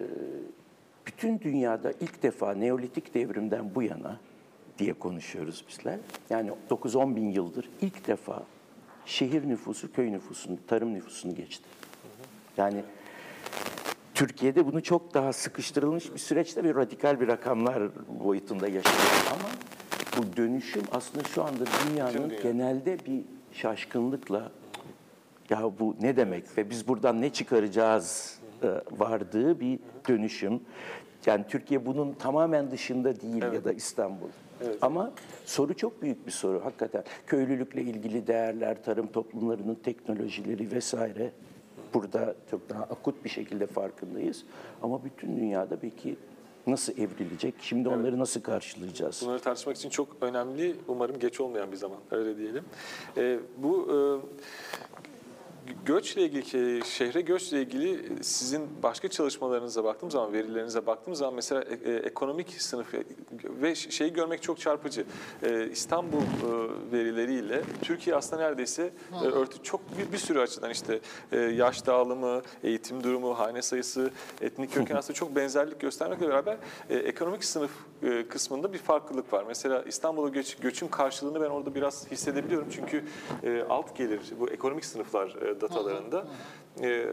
bütün 1.07 1.39
dünyada 1.39 1.91
ilk 1.91 2.23
defa 2.23 2.53
Neolitik 2.53 3.13
devrimden 3.13 3.75
bu 3.75 3.83
yana 3.83 4.19
diye 4.79 4.93
konuşuyoruz 4.93 5.65
bizler. 5.69 5.99
Yani 6.29 6.51
9-10 6.69 7.15
bin 7.15 7.29
yıldır 7.29 7.69
ilk 7.81 8.07
defa 8.07 8.43
şehir 9.05 9.49
nüfusu 9.49 9.91
köy 9.91 10.11
nüfusunu, 10.11 10.57
tarım 10.67 10.93
nüfusunu 10.93 11.35
geçti. 11.35 11.63
Yani 12.57 12.83
Türkiye'de 14.13 14.65
bunu 14.65 14.83
çok 14.83 15.13
daha 15.13 15.33
sıkıştırılmış 15.33 16.13
bir 16.13 16.19
süreçte 16.19 16.63
bir 16.63 16.75
radikal 16.75 17.19
bir 17.19 17.27
rakamlar 17.27 17.83
boyutunda 18.23 18.67
yaşıyoruz 18.67 19.25
ama 19.31 19.49
bu 20.17 20.37
dönüşüm 20.37 20.83
aslında 20.91 21.23
şu 21.23 21.43
anda 21.43 21.63
dünyanın 21.65 22.29
dünya. 22.29 22.41
genelde 22.41 22.97
bir 23.05 23.21
şaşkınlıkla 23.51 24.51
ya 25.49 25.71
bu 25.79 25.95
ne 26.01 26.17
demek 26.17 26.57
ve 26.57 26.69
biz 26.69 26.87
buradan 26.87 27.21
ne 27.21 27.33
çıkaracağız 27.33 28.39
e, 28.63 28.67
vardığı 28.91 29.59
bir 29.59 29.79
dönüşüm. 30.09 30.61
Yani 31.25 31.45
Türkiye 31.49 31.85
bunun 31.85 32.13
tamamen 32.13 32.71
dışında 32.71 33.21
değil 33.21 33.43
ya 33.43 33.63
da 33.63 33.73
İstanbul. 33.73 34.29
Ama 34.81 35.11
soru 35.45 35.73
çok 35.73 36.01
büyük 36.01 36.27
bir 36.27 36.31
soru 36.31 36.65
hakikaten. 36.65 37.03
Köylülükle 37.27 37.81
ilgili 37.81 38.27
değerler, 38.27 38.83
tarım 38.83 39.07
toplumlarının 39.07 39.75
teknolojileri 39.75 40.71
vesaire 40.71 41.31
burada 41.93 42.35
çok 42.51 42.69
daha 42.69 42.83
akut 42.83 43.23
bir 43.23 43.29
şekilde 43.29 43.67
farkındayız. 43.67 44.43
Ama 44.81 45.05
bütün 45.05 45.37
dünyada 45.37 45.77
peki 45.81 46.15
nasıl 46.67 46.93
evrilecek? 46.97 47.55
Şimdi 47.61 47.89
onları 47.89 48.19
nasıl 48.19 48.41
karşılayacağız? 48.41 49.21
Bunları 49.25 49.39
tartışmak 49.39 49.75
için 49.75 49.89
çok 49.89 50.07
önemli, 50.21 50.75
umarım 50.87 51.19
geç 51.19 51.39
olmayan 51.39 51.71
bir 51.71 51.77
zaman, 51.77 51.97
öyle 52.11 52.37
diyelim. 52.37 52.63
Ee, 53.17 53.39
bu 53.57 53.87
e, 53.91 53.95
göçle 55.85 56.21
ilgili, 56.21 56.77
e, 56.77 56.83
şehre 56.83 57.21
göçle 57.21 57.61
ilgili 57.61 58.23
sizin 58.23 58.69
başka 58.83 59.07
çalışmalarınıza 59.07 59.83
baktığım 59.83 60.11
zaman, 60.11 60.33
verilerinize 60.33 60.85
baktığım 60.85 61.15
zaman 61.15 61.33
mesela 61.33 61.61
e, 61.61 61.91
e, 61.91 61.95
ekonomik 61.95 62.61
sınıf 62.61 62.93
ve 63.43 63.75
şeyi 63.75 64.13
görmek 64.13 64.43
çok 64.43 64.59
çarpıcı. 64.59 65.05
E, 65.43 65.67
İstanbul 65.67 66.21
e, 66.21 66.91
verileriyle 66.91 67.61
Türkiye 67.81 68.15
aslında 68.15 68.41
neredeyse 68.41 68.93
e, 69.23 69.25
örtü 69.25 69.63
çok 69.63 69.81
bir, 69.97 70.13
bir 70.13 70.17
sürü 70.17 70.39
açıdan 70.39 70.69
işte 70.69 70.99
e, 71.31 71.39
yaş 71.39 71.85
dağılımı, 71.85 72.41
eğitim 72.63 73.03
durumu, 73.03 73.39
hane 73.39 73.61
sayısı, 73.61 74.11
etnik 74.41 74.73
köken 74.73 74.95
aslında 74.95 75.13
çok 75.13 75.35
benzerlik 75.35 75.79
göstermekle 75.79 76.27
beraber 76.27 76.57
e, 76.89 76.95
ekonomik 76.95 77.43
sınıf 77.43 77.71
e, 78.03 78.27
kısmında 78.27 78.73
bir 78.73 78.77
farklılık 78.77 79.33
var. 79.33 79.43
Mesela 79.47 79.83
İstanbul'a 79.83 80.29
göç, 80.29 80.55
göçün 80.55 80.87
karşılığını 80.87 81.41
ben 81.41 81.49
orada 81.49 81.75
biraz 81.75 82.11
hissedebiliyorum. 82.11 82.67
Çünkü 82.71 83.03
e, 83.43 83.63
alt 83.69 83.97
gelir, 83.97 84.21
bu 84.39 84.49
ekonomik 84.49 84.85
sınıflar 84.85 85.35
e, 85.41 85.52
datalarında 85.61 86.25
e, 86.81 87.05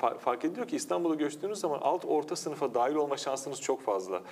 fa- 0.00 0.18
fark 0.18 0.44
ediliyor 0.44 0.68
ki 0.68 0.76
İstanbul'a 0.76 1.14
göçtüğünüz 1.14 1.58
zaman 1.58 1.78
alt 1.82 2.04
orta 2.04 2.36
sınıfa 2.36 2.74
dahil 2.74 2.94
olma 2.94 3.16
şansınız 3.16 3.60
çok 3.60 3.82
fazla. 3.82 4.22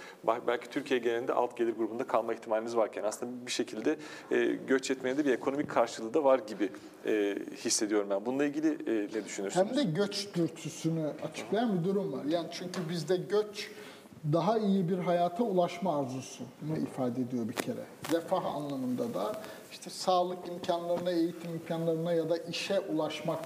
Belki 0.47 0.69
Türkiye 0.69 1.01
genelinde 1.01 1.33
alt 1.33 1.57
gelir 1.57 1.77
grubunda 1.77 2.07
kalma 2.07 2.35
ihtimaliniz 2.35 2.77
varken 2.77 3.05
aslında 3.05 3.47
bir 3.47 3.51
şekilde 3.53 3.97
e, 4.31 4.45
göç 4.67 4.91
etmenin 4.91 5.19
de 5.19 5.25
bir 5.25 5.33
ekonomik 5.33 5.71
karşılığı 5.71 6.15
da 6.15 6.25
var 6.25 6.39
gibi 6.39 6.73
e, 7.07 7.39
hissediyorum 7.65 8.07
ben. 8.11 8.27
Bununla 8.27 8.45
ilgili 8.45 8.69
e, 8.69 9.19
ne 9.19 9.25
düşünürsünüz? 9.25 9.57
Hem 9.57 9.77
de 9.77 9.83
göç 9.83 10.35
dürtüsünü 10.35 11.11
açıklayan 11.31 11.79
bir 11.79 11.85
durum 11.85 12.13
var. 12.13 12.25
Yani 12.25 12.49
çünkü 12.53 12.89
bizde 12.89 13.17
göç 13.17 13.71
daha 14.33 14.59
iyi 14.59 14.89
bir 14.89 14.99
hayata 14.99 15.45
ulaşma 15.45 16.01
arzusunu 16.01 16.77
ifade 16.83 17.21
ediyor 17.21 17.49
bir 17.49 17.55
kere. 17.55 17.85
Refah 18.13 18.47
anlamında 18.55 19.15
da 19.15 19.41
işte 19.71 19.91
sağlık 19.91 20.49
imkanlarına, 20.49 21.11
eğitim 21.11 21.51
imkanlarına 21.51 22.13
ya 22.13 22.31
da 22.31 22.37
işe 22.37 22.81
ulaşmak 22.81 23.45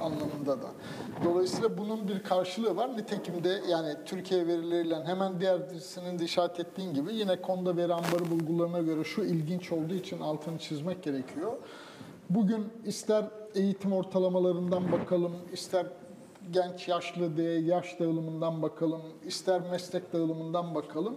anlamında 0.00 0.62
da. 0.62 0.68
Dolayısıyla 1.24 1.78
bunun 1.78 2.08
bir 2.08 2.22
karşılığı 2.22 2.76
var. 2.76 2.96
Nitekim 2.96 3.44
de 3.44 3.60
yani 3.68 3.94
Türkiye 4.06 4.46
verileriyle 4.46 5.04
hemen 5.04 5.40
diğer 5.40 5.70
dizisinin 5.70 6.18
de 6.18 6.24
işaret 6.24 6.60
ettiğin 6.60 6.94
gibi 6.94 7.14
yine 7.14 7.40
konuda 7.40 7.76
veri 7.76 7.94
ambarı 7.94 8.30
bulgularına 8.30 8.78
göre 8.78 9.04
şu 9.04 9.24
ilginç 9.24 9.72
olduğu 9.72 9.94
için 9.94 10.20
altını 10.20 10.58
çizmek 10.58 11.02
gerekiyor. 11.02 11.52
Bugün 12.30 12.68
ister 12.84 13.24
eğitim 13.54 13.92
ortalamalarından 13.92 14.92
bakalım, 14.92 15.32
ister 15.52 15.86
genç 16.50 16.88
yaşlı 16.88 17.36
diye 17.36 17.60
yaş 17.60 18.00
dağılımından 18.00 18.62
bakalım, 18.62 19.02
ister 19.26 19.60
meslek 19.70 20.12
dağılımından 20.12 20.74
bakalım. 20.74 21.16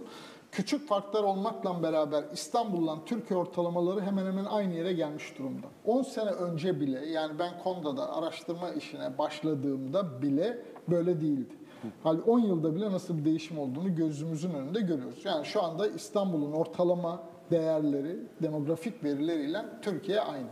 Küçük 0.57 0.87
farklar 0.87 1.23
olmakla 1.23 1.83
beraber 1.83 2.23
İstanbul'la 2.33 3.05
Türkiye 3.05 3.39
ortalamaları 3.39 4.01
hemen 4.01 4.25
hemen 4.25 4.45
aynı 4.45 4.73
yere 4.73 4.93
gelmiş 4.93 5.37
durumda. 5.39 5.67
10 5.85 6.01
sene 6.01 6.29
önce 6.29 6.79
bile 6.79 7.05
yani 7.05 7.39
ben 7.39 7.59
Konda'da 7.63 8.15
araştırma 8.15 8.69
işine 8.69 9.17
başladığımda 9.17 10.21
bile 10.21 10.61
böyle 10.87 11.21
değildi. 11.21 11.55
Halbuki 12.03 12.29
10 12.29 12.39
yılda 12.39 12.75
bile 12.75 12.91
nasıl 12.91 13.17
bir 13.17 13.25
değişim 13.25 13.59
olduğunu 13.59 13.95
gözümüzün 13.95 14.53
önünde 14.53 14.81
görüyoruz. 14.81 15.25
Yani 15.25 15.45
şu 15.45 15.63
anda 15.63 15.87
İstanbul'un 15.87 16.51
ortalama 16.51 17.23
değerleri, 17.51 18.19
demografik 18.41 19.03
verileriyle 19.03 19.65
Türkiye 19.81 20.21
aynı. 20.21 20.47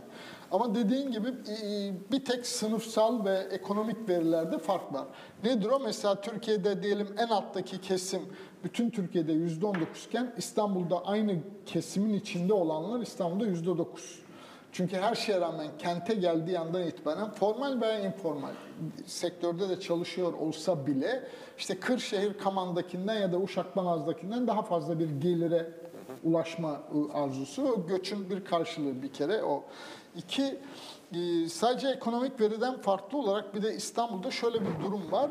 Ama 0.52 0.74
dediğin 0.74 1.10
gibi 1.10 1.28
e, 1.28 1.92
bir 2.12 2.24
tek 2.24 2.46
sınıfsal 2.46 3.24
ve 3.24 3.38
ekonomik 3.50 4.08
verilerde 4.08 4.58
fark 4.58 4.92
var. 4.92 5.06
Nedir 5.44 5.66
o? 5.66 5.80
Mesela 5.80 6.20
Türkiye'de 6.20 6.82
diyelim 6.82 7.08
en 7.18 7.28
alttaki 7.28 7.80
kesim 7.80 8.22
bütün 8.64 8.90
Türkiye'de 8.90 9.32
%19 9.32 9.76
iken 10.08 10.34
İstanbul'da 10.36 11.06
aynı 11.06 11.36
kesimin 11.66 12.14
içinde 12.14 12.52
olanlar 12.52 13.00
İstanbul'da 13.00 13.46
%9. 13.46 13.86
Çünkü 14.72 14.96
her 14.96 15.14
şeye 15.14 15.40
rağmen 15.40 15.66
kente 15.78 16.14
geldiği 16.14 16.58
andan 16.58 16.82
itibaren 16.82 17.30
formal 17.30 17.80
veya 17.80 18.00
informal 18.00 18.52
sektörde 19.06 19.68
de 19.68 19.80
çalışıyor 19.80 20.32
olsa 20.32 20.86
bile 20.86 21.28
işte 21.58 21.80
Kırşehir 21.80 22.38
Kaman'dakinden 22.38 23.14
ya 23.14 23.32
da 23.32 23.38
Uşak 23.38 23.76
Banaz'dakinden 23.76 24.46
daha 24.46 24.62
fazla 24.62 24.98
bir 24.98 25.10
gelire 25.10 25.72
ulaşma 26.24 26.80
arzusu. 27.14 27.62
O 27.62 27.86
göçün 27.86 28.30
bir 28.30 28.44
karşılığı 28.44 29.02
bir 29.02 29.12
kere 29.12 29.42
o. 29.42 29.64
İki, 30.16 30.58
e, 31.12 31.48
sadece 31.48 31.88
ekonomik 31.88 32.40
veriden 32.40 32.80
farklı 32.80 33.18
olarak 33.18 33.54
bir 33.54 33.62
de 33.62 33.74
İstanbul'da 33.74 34.30
şöyle 34.30 34.60
bir 34.60 34.84
durum 34.84 35.12
var. 35.12 35.30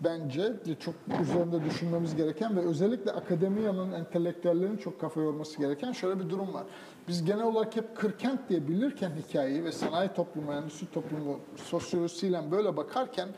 Bence 0.00 0.52
çok 0.80 0.94
üzerinde 1.22 1.64
düşünmemiz 1.64 2.16
gereken 2.16 2.56
ve 2.56 2.60
özellikle 2.60 3.12
akademiyanın, 3.12 3.92
entelektüellerin 3.92 4.76
çok 4.76 5.00
kafa 5.00 5.20
yorması 5.20 5.58
gereken 5.58 5.92
şöyle 5.92 6.20
bir 6.20 6.30
durum 6.30 6.54
var. 6.54 6.64
Biz 7.08 7.24
genel 7.24 7.44
olarak 7.44 7.76
hep 7.76 7.96
kırkent 7.96 8.48
diye 8.48 8.68
bilirken 8.68 9.12
hikayeyi 9.28 9.64
ve 9.64 9.72
sanayi 9.72 10.12
toplumu, 10.12 10.52
endüstri 10.52 10.86
toplumu 10.86 11.40
sosyolojisiyle 11.56 12.50
böyle 12.50 12.76
bakarken 12.76 13.28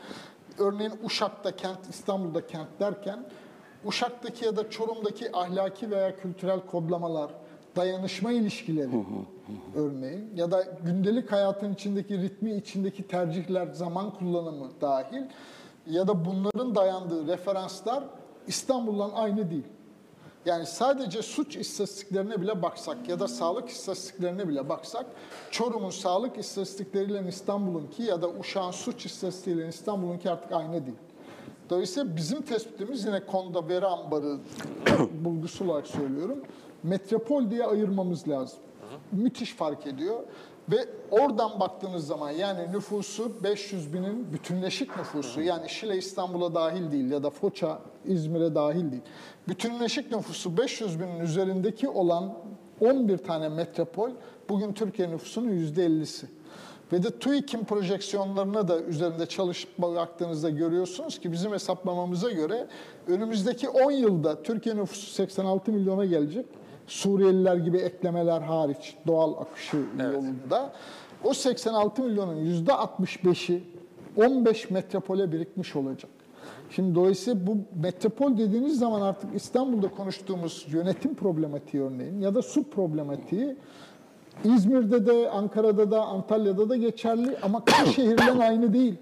örneğin 0.59 0.93
Uşak'ta 1.03 1.55
kent, 1.55 1.89
İstanbul'da 1.89 2.47
kent 2.47 2.67
derken 2.79 3.19
Uşak'taki 3.85 4.45
ya 4.45 4.55
da 4.55 4.69
Çorum'daki 4.69 5.37
ahlaki 5.37 5.91
veya 5.91 6.15
kültürel 6.15 6.59
kodlamalar, 6.65 7.31
dayanışma 7.77 8.31
ilişkileri 8.31 9.05
örneğin 9.75 10.31
ya 10.35 10.51
da 10.51 10.63
gündelik 10.85 11.31
hayatın 11.31 11.73
içindeki 11.73 12.21
ritmi 12.21 12.55
içindeki 12.55 13.07
tercihler, 13.07 13.67
zaman 13.67 14.11
kullanımı 14.11 14.69
dahil 14.81 15.23
ya 15.87 16.07
da 16.07 16.25
bunların 16.25 16.75
dayandığı 16.75 17.27
referanslar 17.27 18.03
İstanbul'dan 18.47 19.11
aynı 19.15 19.51
değil. 19.51 19.67
Yani 20.45 20.65
sadece 20.65 21.21
suç 21.21 21.55
istatistiklerine 21.55 22.41
bile 22.41 22.61
baksak 22.61 23.09
ya 23.09 23.19
da 23.19 23.27
sağlık 23.27 23.69
istatistiklerine 23.69 24.47
bile 24.47 24.69
baksak 24.69 25.05
Çorum'un 25.51 25.89
sağlık 25.89 26.37
istatistikleriyle 26.37 27.29
İstanbul'unki 27.29 28.03
ya 28.03 28.21
da 28.21 28.29
Uşak'ın 28.29 28.71
suç 28.71 29.05
istatistikleriyle 29.05 29.67
İstanbul'unki 29.67 30.29
artık 30.29 30.51
aynı 30.51 30.85
değil. 30.85 30.97
Dolayısıyla 31.69 32.15
bizim 32.15 32.41
tespitimiz 32.41 33.05
yine 33.05 33.25
konuda 33.25 33.69
veri 33.69 33.85
ambarı 33.85 34.37
bulgusu 35.25 35.65
olarak 35.65 35.87
söylüyorum. 35.87 36.39
Metropol 36.83 37.51
diye 37.51 37.65
ayırmamız 37.65 38.27
lazım. 38.27 38.59
Müthiş 39.11 39.53
fark 39.53 39.87
ediyor. 39.87 40.19
Ve 40.71 40.85
oradan 41.11 41.59
baktığınız 41.59 42.07
zaman 42.07 42.31
yani 42.31 42.71
nüfusu 42.71 43.43
500 43.43 43.93
binin 43.93 44.33
bütünleşik 44.33 44.97
nüfusu 44.97 45.41
yani 45.41 45.69
Şile 45.69 45.97
İstanbul'a 45.97 46.55
dahil 46.55 46.91
değil 46.91 47.11
ya 47.11 47.23
da 47.23 47.29
Foça 47.29 47.79
İzmir'e 48.05 48.55
dahil 48.55 48.91
değil. 48.91 49.03
Bütünleşik 49.47 50.11
nüfusu 50.11 50.57
500 50.57 50.99
binin 50.99 51.19
üzerindeki 51.19 51.89
olan 51.89 52.33
11 52.81 53.17
tane 53.17 53.49
metropol 53.49 54.11
bugün 54.49 54.73
Türkiye 54.73 55.09
nüfusunun 55.09 55.51
%50'si. 55.51 56.25
Ve 56.91 57.03
de 57.03 57.19
TÜİK'in 57.19 57.63
projeksiyonlarına 57.63 58.67
da 58.67 58.81
üzerinde 58.81 59.25
çalışıp 59.25 59.77
baktığınızda 59.77 60.49
görüyorsunuz 60.49 61.19
ki 61.19 61.31
bizim 61.31 61.51
hesaplamamıza 61.51 62.31
göre 62.31 62.67
önümüzdeki 63.07 63.69
10 63.69 63.91
yılda 63.91 64.43
Türkiye 64.43 64.75
nüfusu 64.75 65.11
86 65.11 65.71
milyona 65.71 66.05
gelecek. 66.05 66.45
Suriyeliler 66.87 67.55
gibi 67.55 67.77
eklemeler 67.77 68.41
hariç 68.41 68.95
doğal 69.07 69.33
akışı 69.33 69.77
yolunda. 70.13 70.73
O 71.23 71.33
86 71.33 72.03
milyonun 72.03 72.65
%65'i 72.65 73.63
15 74.17 74.69
metropole 74.69 75.31
birikmiş 75.31 75.75
olacak. 75.75 76.11
Şimdi 76.69 76.95
dolayısıyla 76.95 77.47
bu 77.47 77.57
metropol 77.81 78.37
dediğiniz 78.37 78.79
zaman 78.79 79.01
artık 79.01 79.35
İstanbul'da 79.35 79.87
konuştuğumuz 79.87 80.65
yönetim 80.69 81.15
problematiği 81.15 81.83
örneğin 81.83 82.21
ya 82.21 82.35
da 82.35 82.41
su 82.41 82.63
problematiği 82.63 83.55
İzmir'de 84.43 85.05
de, 85.05 85.29
Ankara'da 85.29 85.91
da, 85.91 86.05
Antalya'da 86.05 86.69
da 86.69 86.75
geçerli 86.75 87.37
ama 87.41 87.65
Kırşehir'den 87.65 88.39
aynı 88.39 88.73
değil. 88.73 88.95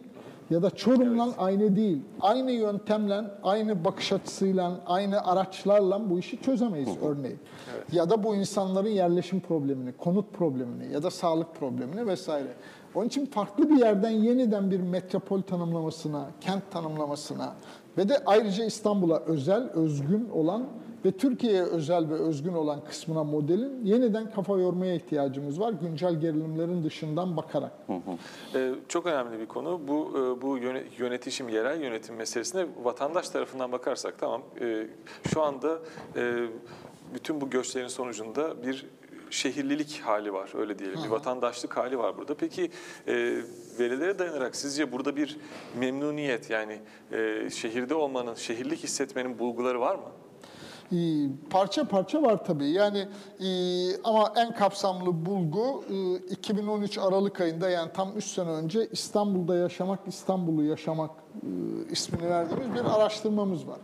Ya 0.50 0.62
da 0.62 0.70
Çorum'la 0.70 1.30
aynı 1.38 1.76
değil. 1.76 2.02
Aynı 2.22 2.52
yöntemle, 2.52 3.22
aynı 3.44 3.86
bakış 3.86 4.14
açısıyla, 4.14 4.80
aynı 4.86 5.26
araçlarla 5.28 6.10
bu 6.10 6.20
işi 6.20 6.42
çözemeyiz 6.42 6.90
örneğin. 7.02 7.40
Ya 7.92 8.10
da 8.10 8.24
bu 8.24 8.36
insanların 8.36 8.90
yerleşim 8.90 9.40
problemini, 9.40 9.92
konut 9.92 10.34
problemini 10.34 10.94
ya 10.94 11.04
da 11.04 11.12
sağlık 11.12 11.56
problemini 11.56 12.08
vesaire. 12.08 12.48
Onun 12.96 13.08
için 13.08 13.26
farklı 13.26 13.70
bir 13.70 13.78
yerden 13.78 14.10
yeniden 14.10 14.72
bir 14.72 14.80
metropol 14.80 15.42
tanımlamasına, 15.42 16.26
kent 16.42 16.72
tanımlamasına 16.72 17.54
ve 17.98 18.10
de 18.10 18.24
ayrıca 18.26 18.66
İstanbul'a 18.66 19.20
özel, 19.20 19.70
özgün 19.70 20.30
olan 20.34 20.68
ve 21.06 21.12
Türkiye'ye 21.12 21.64
özel 21.64 22.10
ve 22.10 22.14
özgün 22.14 22.54
olan 22.54 22.84
kısmına 22.84 23.24
modelin 23.24 23.86
yeniden 23.86 24.32
kafa 24.32 24.58
yormaya 24.58 24.96
ihtiyacımız 24.96 25.60
var. 25.60 25.74
Güncel 25.82 26.20
gerilimlerin 26.20 26.84
dışından 26.84 27.38
bakarak. 27.38 27.72
Ee, 28.56 28.72
çok 28.88 29.06
önemli 29.06 29.40
bir 29.40 29.46
konu. 29.46 29.80
Bu 29.88 30.10
e, 30.18 30.42
bu 30.42 30.58
yöne- 30.58 30.84
yönetişim, 30.98 31.50
yerel 31.50 31.82
yönetim 31.82 32.16
meselesine 32.16 32.66
vatandaş 32.84 33.30
tarafından 33.30 33.72
bakarsak 33.72 34.20
tamam 34.20 34.42
e, 34.62 34.88
şu 35.34 35.42
anda 35.42 35.80
e, 36.16 36.34
bütün 37.14 37.42
bu 37.42 37.50
göçlerin 37.50 37.88
sonucunda 37.88 38.64
bir 38.64 38.86
şehirlilik 39.36 40.02
hali 40.06 40.34
var 40.34 40.50
öyle 40.60 40.80
diyelim. 40.80 41.04
Bir 41.04 41.10
vatandaşlık 41.10 41.78
hali 41.78 41.98
var 41.98 42.18
burada. 42.18 42.36
Peki 42.36 42.72
e, 43.08 43.14
verilere 43.80 44.20
dayanarak 44.20 44.56
sizce 44.56 44.92
burada 44.92 45.16
bir 45.16 45.38
memnuniyet 45.80 46.50
yani 46.50 46.80
e, 47.12 47.50
şehirde 47.50 47.96
olmanın, 47.96 48.36
şehirlik 48.36 48.84
hissetmenin 48.84 49.40
bulguları 49.40 49.80
var 49.80 49.96
mı? 49.96 50.12
Parça 51.50 51.88
parça 51.88 52.22
var 52.22 52.46
tabii. 52.46 52.70
Yani 52.70 53.08
e, 53.40 53.48
ama 54.04 54.34
en 54.36 54.54
kapsamlı 54.54 55.26
bulgu 55.26 55.84
e, 55.90 56.16
2013 56.34 56.98
Aralık 56.98 57.42
ayında 57.42 57.70
yani 57.70 57.92
tam 57.94 58.18
3 58.18 58.26
sene 58.26 58.50
önce 58.50 58.88
İstanbul'da 58.92 59.56
yaşamak, 59.56 60.00
İstanbul'u 60.08 60.64
yaşamak 60.64 61.25
ismini 61.92 62.30
verdiğimiz 62.30 62.74
bir 62.76 62.96
araştırmamız 62.96 63.68
var. 63.68 63.78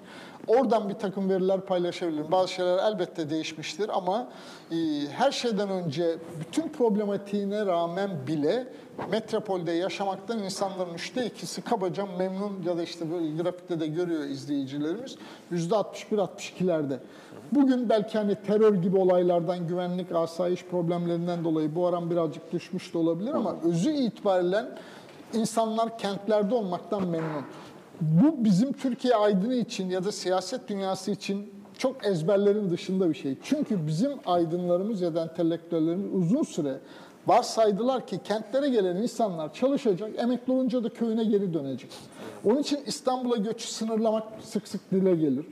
Oradan 0.48 0.90
bir 0.90 0.94
takım 0.94 1.30
veriler 1.30 1.62
paylaşabilirim. 1.62 2.32
Bazı 2.32 2.54
şeyler 2.54 2.78
elbette 2.78 3.30
değişmiştir 3.30 3.90
ama 3.94 4.28
e, 4.72 4.76
her 5.12 5.32
şeyden 5.32 5.70
önce 5.70 6.18
bütün 6.40 6.70
problematiğine 6.70 7.66
rağmen 7.66 8.12
bile 8.28 8.68
metropolde 9.12 9.72
yaşamaktan 9.72 10.44
insanların 10.44 10.94
üçte 10.94 11.26
ikisi 11.26 11.62
kabaca 11.62 12.06
memnun 12.06 12.64
ya 12.66 12.78
da 12.78 12.84
işte 12.84 13.12
böyle 13.12 13.44
grafikte 13.44 13.80
de 13.80 13.88
görüyor 13.88 14.24
izleyicilerimiz. 14.24 15.16
Yüzde 15.52 15.76
61-62'lerde. 15.76 16.98
Bugün 17.52 17.90
belki 17.90 18.18
hani 18.18 18.36
terör 18.36 18.74
gibi 18.74 18.98
olaylardan, 18.98 19.68
güvenlik, 19.68 20.12
asayiş 20.12 20.66
problemlerinden 20.66 21.44
dolayı 21.44 21.76
bu 21.76 21.86
oran 21.86 22.12
birazcık 22.12 22.52
düşmüş 22.52 22.94
de 22.94 22.98
olabilir 22.98 23.32
ama 23.32 23.56
özü 23.64 23.92
itibariyle 23.92 24.66
insanlar 25.34 25.98
kentlerde 25.98 26.56
olmaktan 26.56 27.08
memnun. 27.08 27.44
Bu 28.02 28.44
bizim 28.44 28.74
Türkiye 28.74 29.16
aydını 29.16 29.56
için 29.56 29.90
ya 29.90 30.04
da 30.04 30.12
siyaset 30.12 30.70
dünyası 30.70 31.12
için 31.12 31.54
çok 31.78 32.06
ezberlerin 32.06 32.70
dışında 32.70 33.10
bir 33.10 33.14
şey. 33.14 33.38
Çünkü 33.44 33.88
bizim 33.88 34.12
aydınlarımız 34.26 35.02
ya 35.02 35.16
da 35.16 35.24
entelektüellerimiz 35.24 36.14
uzun 36.14 36.44
süre 36.44 36.80
varsaydılar 37.28 38.08
ki 38.08 38.20
kentlere 38.24 38.70
gelen 38.70 38.96
insanlar 38.96 39.54
çalışacak, 39.54 40.10
emekli 40.18 40.54
olunca 40.54 40.84
da 40.84 40.90
köyüne 40.90 41.24
geri 41.24 41.54
dönecek. 41.54 41.90
Onun 42.46 42.60
için 42.60 42.80
İstanbul'a 42.86 43.38
göçü 43.38 43.68
sınırlamak 43.68 44.24
sık 44.44 44.68
sık 44.68 44.92
dile 44.92 45.16
gelir. 45.16 45.46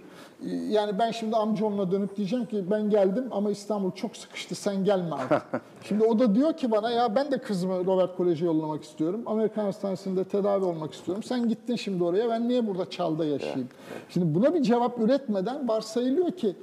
Yani 0.47 0.99
ben 0.99 1.12
şimdi 1.12 1.36
amcaoğluna 1.36 1.91
dönüp 1.91 2.15
diyeceğim 2.17 2.45
ki 2.45 2.65
ben 2.71 2.89
geldim 2.89 3.28
ama 3.32 3.52
İstanbul 3.52 3.91
çok 3.91 4.17
sıkıştı 4.17 4.56
sen 4.56 4.84
gelme 4.84 5.15
artık. 5.15 5.62
şimdi 5.84 6.04
o 6.04 6.19
da 6.19 6.36
diyor 6.36 6.54
ki 6.54 6.71
bana 6.71 6.91
ya 6.91 7.15
ben 7.15 7.32
de 7.32 7.38
kızımı 7.38 7.86
Robert 7.86 8.17
Kolej'e 8.17 8.45
yollamak 8.45 8.84
istiyorum. 8.84 9.21
Amerikan 9.25 9.63
Hastanesi'nde 9.63 10.23
tedavi 10.23 10.65
olmak 10.65 10.93
istiyorum. 10.93 11.23
Sen 11.23 11.49
gittin 11.49 11.75
şimdi 11.75 12.04
oraya 12.04 12.30
ben 12.30 12.49
niye 12.49 12.67
burada 12.67 12.89
çalda 12.89 13.25
yaşayayım? 13.25 13.69
Şimdi 14.10 14.36
buna 14.36 14.54
bir 14.54 14.62
cevap 14.63 14.99
üretmeden 14.99 15.67
varsayılıyor 15.67 16.32
ki 16.32 16.56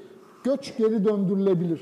göç 0.44 0.76
geri 0.76 1.04
döndürülebilir. 1.04 1.80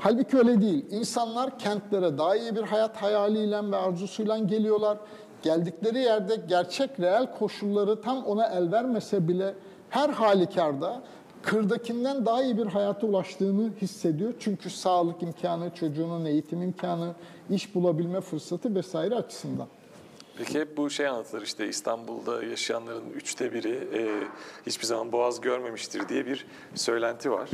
Halbuki 0.00 0.38
öyle 0.38 0.60
değil. 0.60 0.86
İnsanlar 0.90 1.58
kentlere 1.58 2.18
daha 2.18 2.36
iyi 2.36 2.56
bir 2.56 2.62
hayat 2.62 2.96
hayaliyle 2.96 3.70
ve 3.70 3.76
arzusuyla 3.76 4.38
geliyorlar. 4.38 4.98
Geldikleri 5.42 5.98
yerde 5.98 6.36
gerçek 6.48 7.00
reel 7.00 7.38
koşulları 7.38 8.00
tam 8.00 8.24
ona 8.24 8.46
el 8.46 8.72
vermese 8.72 9.28
bile 9.28 9.54
her 9.90 10.08
halükarda 10.08 11.02
kırdakinden 11.46 12.26
daha 12.26 12.42
iyi 12.42 12.58
bir 12.58 12.66
hayata 12.66 13.06
ulaştığını 13.06 13.70
hissediyor. 13.82 14.34
Çünkü 14.40 14.70
sağlık 14.70 15.22
imkanı, 15.22 15.74
çocuğunun 15.74 16.24
eğitim 16.24 16.62
imkanı, 16.62 17.14
iş 17.50 17.74
bulabilme 17.74 18.20
fırsatı 18.20 18.74
vesaire 18.74 19.14
açısından. 19.14 19.66
Peki 20.38 20.60
hep 20.60 20.76
bu 20.76 20.90
şey 20.90 21.06
anlatılır 21.08 21.42
işte 21.42 21.68
İstanbul'da 21.68 22.44
yaşayanların 22.44 23.10
üçte 23.14 23.52
biri 23.52 23.88
e, 23.94 24.22
hiçbir 24.66 24.86
zaman 24.86 25.12
boğaz 25.12 25.40
görmemiştir 25.40 26.08
diye 26.08 26.26
bir 26.26 26.46
söylenti 26.74 27.30
var. 27.30 27.50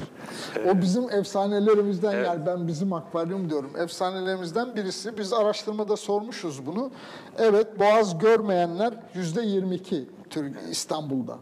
E, 0.56 0.70
O 0.70 0.80
bizim 0.80 1.10
efsanelerimizden 1.10 2.12
Evet. 2.12 2.26
yani 2.26 2.46
ben 2.46 2.68
bizim 2.68 2.92
akvaryum 2.92 3.50
diyorum. 3.50 3.70
Efsanelerimizden 3.78 4.76
birisi. 4.76 5.18
Biz 5.18 5.32
araştırmada 5.32 5.96
sormuşuz 5.96 6.66
bunu. 6.66 6.90
Evet 7.38 7.78
Boğaz 7.78 8.18
görmeyenler 8.18 8.94
yüzde 9.14 9.42
22 9.42 10.08
Türk 10.30 10.56
İstanbul'da. 10.70 11.38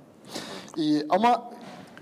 Ee, 0.79 1.09
ama 1.09 1.51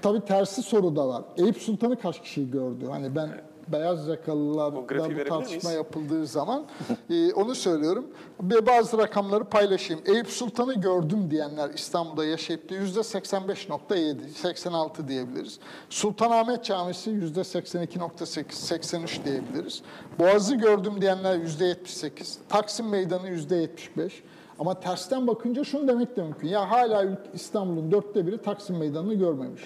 tabii 0.02 0.20
tersi 0.20 0.62
soru 0.62 0.96
da 0.96 1.08
var. 1.08 1.22
Eyüp 1.37 1.56
Sultan'ı 1.56 2.00
kaç 2.00 2.22
kişi 2.22 2.50
gördü? 2.50 2.87
Hani 2.90 3.16
ben 3.16 3.30
beyaz 3.72 4.08
yakalılarda 4.08 4.76
bu 4.76 5.24
tartışma 5.28 5.72
yapıldığı 5.72 6.26
zaman 6.26 6.64
e, 7.11 7.32
onu 7.32 7.54
söylüyorum. 7.54 8.06
Ve 8.42 8.66
bazı 8.66 8.98
rakamları 8.98 9.44
paylaşayım. 9.44 10.02
Eyüp 10.06 10.28
Sultan'ı 10.28 10.74
gördüm 10.74 11.30
diyenler 11.30 11.70
İstanbul'da 11.70 12.24
yaşayıp 12.24 12.70
da 12.70 12.74
yüzde 12.74 13.00
85.7, 13.00 14.28
86 14.28 15.08
diyebiliriz. 15.08 15.58
Sultanahmet 15.90 16.64
Camisi 16.64 17.11
yüzde 17.11 17.40
82.8, 17.40 18.52
83 18.52 19.24
diyebiliriz. 19.24 19.82
Boğaz'ı 20.18 20.54
gördüm 20.54 21.00
diyenler 21.00 21.37
yüzde 21.37 21.64
78, 21.64 22.38
Taksim 22.48 22.88
Meydanı 22.88 23.28
yüzde 23.28 23.56
75. 23.56 24.22
Ama 24.58 24.80
tersten 24.80 25.26
bakınca 25.26 25.64
şunu 25.64 25.88
demek 25.88 26.16
de 26.16 26.22
mümkün. 26.22 26.48
Ya 26.48 26.70
hala 26.70 27.18
İstanbul'un 27.34 27.92
dörtte 27.92 28.26
biri 28.26 28.38
Taksim 28.38 28.78
Meydanı'nı 28.78 29.14
görmemiş. 29.14 29.62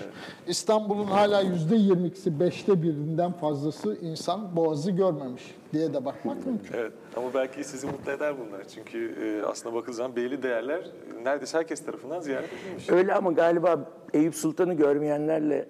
İstanbul'un 0.46 1.05
hala 1.05 1.40
yüzde 1.40 1.76
22'si, 1.76 2.40
beşte 2.40 2.83
birinden 2.83 3.33
fazlası 3.33 3.96
insan 4.02 4.57
Boğaz'ı 4.57 4.90
görmemiş 4.90 5.55
diye 5.72 5.94
de 5.94 6.05
bakmak 6.05 6.46
mümkün. 6.46 6.74
Evet 6.74 6.92
ama 7.16 7.35
belki 7.35 7.64
sizi 7.64 7.87
mutlu 7.87 8.12
eder 8.12 8.35
bunlar. 8.38 8.64
Çünkü 8.74 9.14
e, 9.24 9.46
aslında 9.46 9.74
bakıldığı 9.74 9.96
zaman 9.96 10.16
belli 10.16 10.42
değerler 10.42 10.90
neredeyse 11.24 11.59
herkes 11.59 11.85
tarafından 11.85 12.20
ziyaret 12.20 12.50
edilmiş. 12.52 12.90
Öyle 12.90 13.14
ama 13.14 13.33
galiba 13.33 13.90
Eyüp 14.14 14.35
Sultan'ı 14.35 14.74
görmeyenlerle 14.74 15.68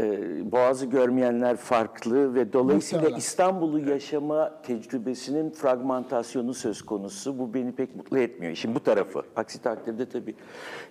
e, 0.00 0.52
Boğaz'ı 0.52 0.86
görmeyenler 0.86 1.56
farklı 1.56 2.34
ve 2.34 2.52
dolayısıyla. 2.52 3.08
İstanbul'u 3.08 3.90
yaşama 3.90 4.62
tecrübesinin 4.62 5.50
fragmentasyonu 5.50 6.54
söz 6.54 6.82
konusu. 6.82 7.38
Bu 7.38 7.54
beni 7.54 7.72
pek 7.72 7.96
mutlu 7.96 8.18
etmiyor. 8.18 8.52
İşin 8.52 8.74
bu 8.74 8.80
tarafı. 8.80 9.22
Aksi 9.36 9.62
takdirde 9.62 10.08
tabii 10.08 10.34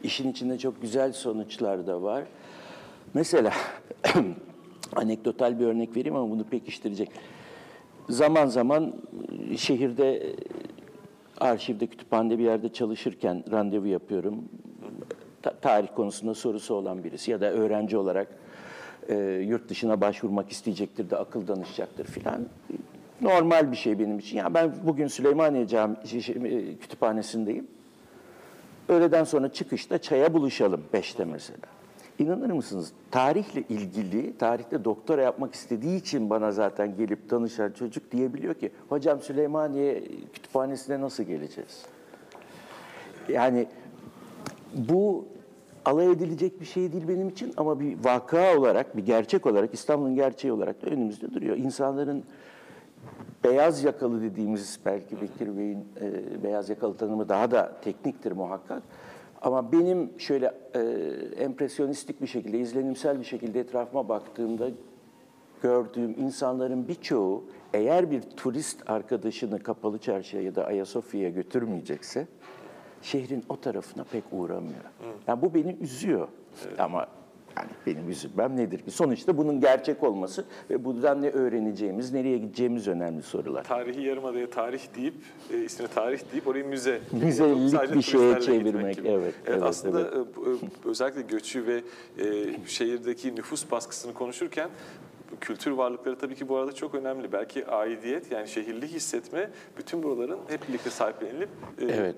işin 0.04 0.32
içinde 0.32 0.58
çok 0.58 0.82
güzel 0.82 1.14
sonuçlar 1.14 1.88
da 1.88 2.02
var. 2.02 2.24
Mesela 3.14 3.54
anekdotal 4.96 5.60
bir 5.60 5.66
örnek 5.66 5.96
vereyim 5.96 6.16
ama 6.16 6.32
bunu 6.32 6.44
pekiştirecek. 6.44 7.12
Zaman 8.10 8.46
zaman 8.46 8.94
e, 9.52 9.58
şehirde 9.58 10.16
e, 10.18 10.36
arşivde, 11.38 11.88
kütüphanede 11.88 12.40
bir 12.40 12.44
yerde 12.44 12.74
çalışırken 12.74 13.44
randevu 13.52 13.88
yapıyorum. 13.88 14.44
Ta- 15.42 15.56
tarih 15.62 15.88
konusunda 15.96 16.34
sorusu 16.34 16.74
olan 16.74 17.04
birisi 17.04 17.32
ya 17.32 17.42
da 17.42 17.52
öğrenci 17.52 17.98
olarak 17.98 18.28
e, 19.10 19.16
yurt 19.48 19.70
dışına 19.70 20.02
başvurmak 20.02 20.52
isteyecektir 20.52 21.10
de 21.10 21.18
akıl 21.18 21.48
danışacaktır 21.48 22.06
filan. 22.06 22.46
Normal 23.22 23.72
bir 23.72 23.78
şey 23.78 24.00
benim 24.00 24.20
için. 24.20 24.38
Ya 24.38 24.54
ben 24.54 24.74
bugün 24.84 25.08
Süleymaniye 25.08 25.68
Cami 25.68 25.96
şey- 26.06 26.22
şey, 26.22 26.36
e, 26.36 26.76
kütüphanesindeyim. 26.76 27.68
Öğleden 28.90 29.24
sonra 29.24 29.54
çıkışta 29.54 29.98
çaya 29.98 30.34
buluşalım 30.34 30.84
beşte 30.94 31.26
mesela. 31.26 31.60
İnanır 32.20 32.50
mısınız? 32.52 32.92
Tarihle 33.12 33.64
ilgili, 33.70 34.38
tarihte 34.38 34.84
doktora 34.84 35.22
yapmak 35.22 35.54
istediği 35.54 36.00
için 36.00 36.30
bana 36.30 36.52
zaten 36.52 36.98
gelip 36.98 37.30
danışan 37.30 37.72
çocuk 37.72 38.12
diyebiliyor 38.12 38.54
ki, 38.54 38.72
hocam 38.90 39.22
Süleymaniye 39.22 40.04
kütüphanesine 40.34 41.02
nasıl 41.02 41.24
geleceğiz? 41.24 41.86
Yani 43.30 43.68
bu 44.74 45.26
alay 45.86 46.12
edilecek 46.12 46.62
bir 46.62 46.66
şey 46.66 46.94
değil 46.94 47.08
benim 47.08 47.30
için 47.30 47.54
ama 47.58 47.80
bir 47.80 47.98
vaka 48.04 48.58
olarak, 48.58 48.98
bir 48.98 49.06
gerçek 49.06 49.46
olarak, 49.46 49.74
İstanbul'un 49.74 50.16
gerçeği 50.16 50.54
olarak 50.54 50.82
da 50.82 50.88
önümüzde 50.88 51.34
duruyor. 51.34 51.58
İnsanların 51.58 52.24
beyaz 53.44 53.84
yakalı 53.84 54.22
dediğimiz 54.22 54.80
belki 54.86 55.22
Bekir 55.22 55.58
Bey'in 55.58 55.86
e, 56.02 56.44
beyaz 56.44 56.70
yakalı 56.70 56.98
tanımı 56.98 57.30
daha 57.30 57.52
da 57.52 57.78
tekniktir 57.82 58.32
muhakkak. 58.32 58.84
Ama 59.42 59.72
benim 59.72 60.12
şöyle 60.18 60.54
e, 60.74 60.80
empresyonistik 61.44 62.22
bir 62.22 62.28
şekilde, 62.28 62.60
izlenimsel 62.60 63.20
bir 63.20 63.26
şekilde 63.26 63.60
etrafıma 63.60 64.10
baktığımda 64.10 64.70
gördüğüm 65.62 66.12
insanların 66.20 66.88
birçoğu 66.88 67.44
eğer 67.74 68.12
bir 68.12 68.22
turist 68.22 68.90
arkadaşını 68.90 69.60
Kapalı 69.60 69.98
Çarşı'ya 69.98 70.44
ya 70.44 70.56
da 70.56 70.66
Ayasofya'ya 70.66 71.30
götürmeyecekse 71.30 72.28
şehrin 73.02 73.44
o 73.50 73.60
tarafına 73.60 74.04
pek 74.04 74.24
uğramıyor. 74.32 74.84
Yani 75.28 75.42
bu 75.42 75.54
beni 75.54 75.78
üzüyor. 75.82 76.28
Ama 76.78 77.08
yani 77.58 77.70
benim 77.86 78.10
üzülmem 78.10 78.58
nedir 78.58 78.80
ki? 78.80 78.92
Sonuçta 78.92 79.38
bunun 79.38 79.62
gerçek 79.62 80.04
olması 80.04 80.46
ve 80.70 80.86
buradan 80.86 81.22
ne 81.22 81.30
öğreneceğimiz, 81.30 82.14
nereye 82.14 82.38
gideceğimiz 82.38 82.88
önemli 82.88 83.22
sorular. 83.22 83.64
Tarihi 83.64 84.02
Yarımada'ya 84.02 84.50
tarih 84.50 84.82
deyip, 84.96 85.14
e, 85.54 85.58
ismine 85.58 85.88
tarih 85.88 86.20
deyip 86.32 86.48
orayı 86.48 86.66
müze. 86.68 87.02
Müzelik 87.12 87.94
bir 87.96 88.02
şeye 88.02 88.42
çevirmek, 88.42 88.96
gibi. 88.96 89.08
evet, 89.08 89.34
evet, 89.46 89.64
aslında 89.64 90.02
evet. 90.02 90.14
e, 90.14 90.18
e, 90.18 90.90
özellikle 90.90 91.22
göçü 91.22 91.68
ve 91.68 91.82
e, 92.20 92.56
şehirdeki 92.68 93.36
nüfus 93.36 93.72
baskısını 93.72 94.14
konuşurken 94.14 94.70
kültür 95.42 95.72
varlıkları 95.72 96.18
tabii 96.18 96.36
ki 96.36 96.50
bu 96.50 96.58
arada 96.58 96.72
çok 96.72 96.96
önemli. 96.96 97.32
Belki 97.32 97.68
aidiyet 97.68 98.32
yani 98.32 98.48
şehirli 98.48 98.88
hissetme 98.88 99.50
bütün 99.78 100.04
buraların 100.04 100.40
hep 100.48 100.68
birlikte 100.68 100.90
sahiplenilip 100.90 101.50
e, 101.82 101.86
Evet. 101.86 102.16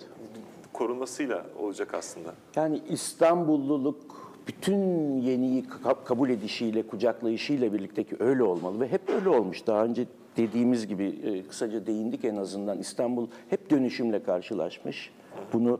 Korunmasıyla 0.74 1.46
olacak 1.60 1.94
aslında. 1.94 2.34
Yani 2.56 2.82
İstanbulluluk 2.90 4.28
bütün 4.48 4.82
yeniyi 5.22 5.64
ka- 5.64 6.04
kabul 6.04 6.30
edişiyle, 6.30 6.88
kucaklayışıyla 6.88 7.74
birlikteki 7.74 8.16
öyle 8.20 8.44
olmalı 8.44 8.80
ve 8.80 8.88
hep 8.92 9.10
öyle 9.10 9.30
olmuş. 9.30 9.68
Daha 9.68 9.84
önce 9.84 10.06
dediğimiz 10.38 10.88
gibi 10.88 11.06
e, 11.24 11.48
kısaca 11.48 11.86
değindik 11.88 12.26
en 12.26 12.36
azından 12.36 12.80
İstanbul 12.80 13.28
hep 13.50 13.70
dönüşümle 13.70 14.24
karşılaşmış. 14.24 15.12
Bunu 15.54 15.80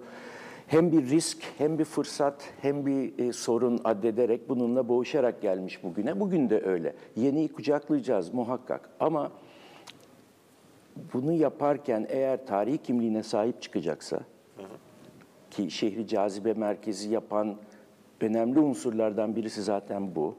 hem 0.68 0.92
bir 0.92 1.10
risk, 1.10 1.38
hem 1.58 1.80
bir 1.80 1.86
fırsat, 1.86 2.44
hem 2.62 2.86
bir 2.86 3.20
e, 3.20 3.34
sorun 3.34 3.82
addederek 3.84 4.50
bununla 4.50 4.90
boğuşarak 4.90 5.42
gelmiş 5.42 5.84
bugüne. 5.84 6.20
Bugün 6.20 6.50
de 6.50 6.62
öyle. 6.62 6.96
Yeniyi 7.16 7.48
kucaklayacağız 7.48 8.34
muhakkak 8.34 8.90
ama 9.00 9.32
bunu 11.14 11.32
yaparken 11.32 12.06
eğer 12.10 12.46
tarihi 12.48 12.78
kimliğine 12.78 13.24
sahip 13.24 13.62
çıkacaksa 13.62 14.20
ki 15.58 15.72
şehri 15.72 16.08
cazibe 16.08 16.54
merkezi 16.54 17.10
yapan 17.10 17.56
önemli 18.22 18.60
unsurlardan 18.60 19.36
birisi 19.36 19.64
zaten 19.64 20.16
bu. 20.16 20.36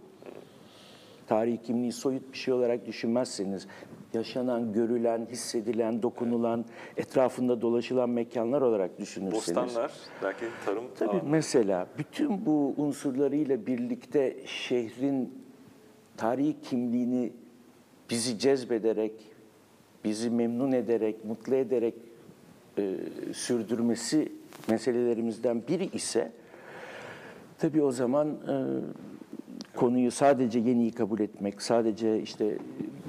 Tarihi 1.27 1.63
kimliği 1.63 1.93
soyut 1.93 2.33
bir 2.33 2.39
şey 2.39 2.55
olarak 2.55 2.87
düşünmezseniz 2.87 3.67
yaşanan, 4.15 4.73
görülen, 4.73 5.27
hissedilen, 5.31 6.03
dokunulan, 6.03 6.65
etrafında 6.97 7.61
dolaşılan 7.61 8.11
mekanlar 8.11 8.63
olarak 8.63 8.99
düşünürseniz. 8.99 9.57
Bostanlar, 9.57 9.93
belki 10.23 10.45
tarım 10.65 10.85
Tabii 10.99 11.11
alanı. 11.11 11.23
mesela 11.25 11.87
bütün 11.99 12.47
bu 12.47 12.75
unsurlarıyla 12.77 13.67
birlikte 13.67 14.37
şehrin 14.47 15.45
tarihi 16.17 16.61
kimliğini 16.61 17.33
bizi 18.11 18.39
cezbederek, 18.39 19.13
bizi 20.05 20.31
memnun 20.31 20.73
ederek, 20.73 21.25
mutlu 21.25 21.55
ederek 21.55 21.95
e, 22.79 22.97
sürdürmesi 23.33 24.38
meselelerimizden 24.69 25.63
biri 25.69 25.87
ise 25.93 26.33
tabii 27.59 27.83
o 27.83 27.93
zaman 27.93 28.29
e, 28.29 28.55
konuyu 29.77 30.11
sadece 30.11 30.59
yeniyi 30.59 30.93
kabul 30.93 31.21
etmek, 31.21 31.63
sadece 31.63 32.23
işte 32.23 32.59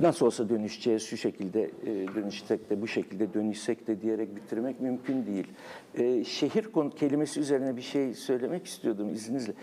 nasıl 0.02 0.26
olsa 0.26 0.50
dönüşeceğiz 0.50 1.04
şu 1.04 1.18
şekilde 1.18 1.64
e, 1.64 2.08
dönüşsek 2.16 2.70
de 2.70 2.82
bu 2.82 2.88
şekilde 2.88 3.34
dönüşsek 3.34 3.88
de 3.88 4.02
diyerek 4.02 4.36
bitirmek 4.36 4.82
mümkün 4.82 5.26
değil. 5.26 5.48
E, 5.96 6.24
şehir 6.24 6.64
konu 6.64 6.90
kelimesi 6.90 7.40
üzerine 7.40 7.78
bir 7.78 7.82
şey 7.82 8.14
söylemek 8.14 8.66
istiyordum 8.66 9.10
izninizle. 9.14 9.54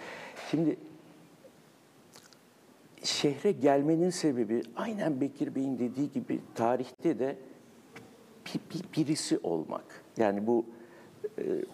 Şimdi 0.51 0.77
şehre 3.03 3.53
gelmenin 3.53 4.11
sebebi 4.11 4.63
aynen 4.77 5.21
Bekir 5.21 5.55
Bey'in 5.55 5.79
dediği 5.79 6.13
gibi 6.13 6.41
tarihte 6.55 7.19
de 7.19 7.37
bir, 8.47 8.61
bir- 8.75 8.85
birisi 9.03 9.39
olmak. 9.43 9.85
Yani 10.17 10.47
bu 10.47 10.67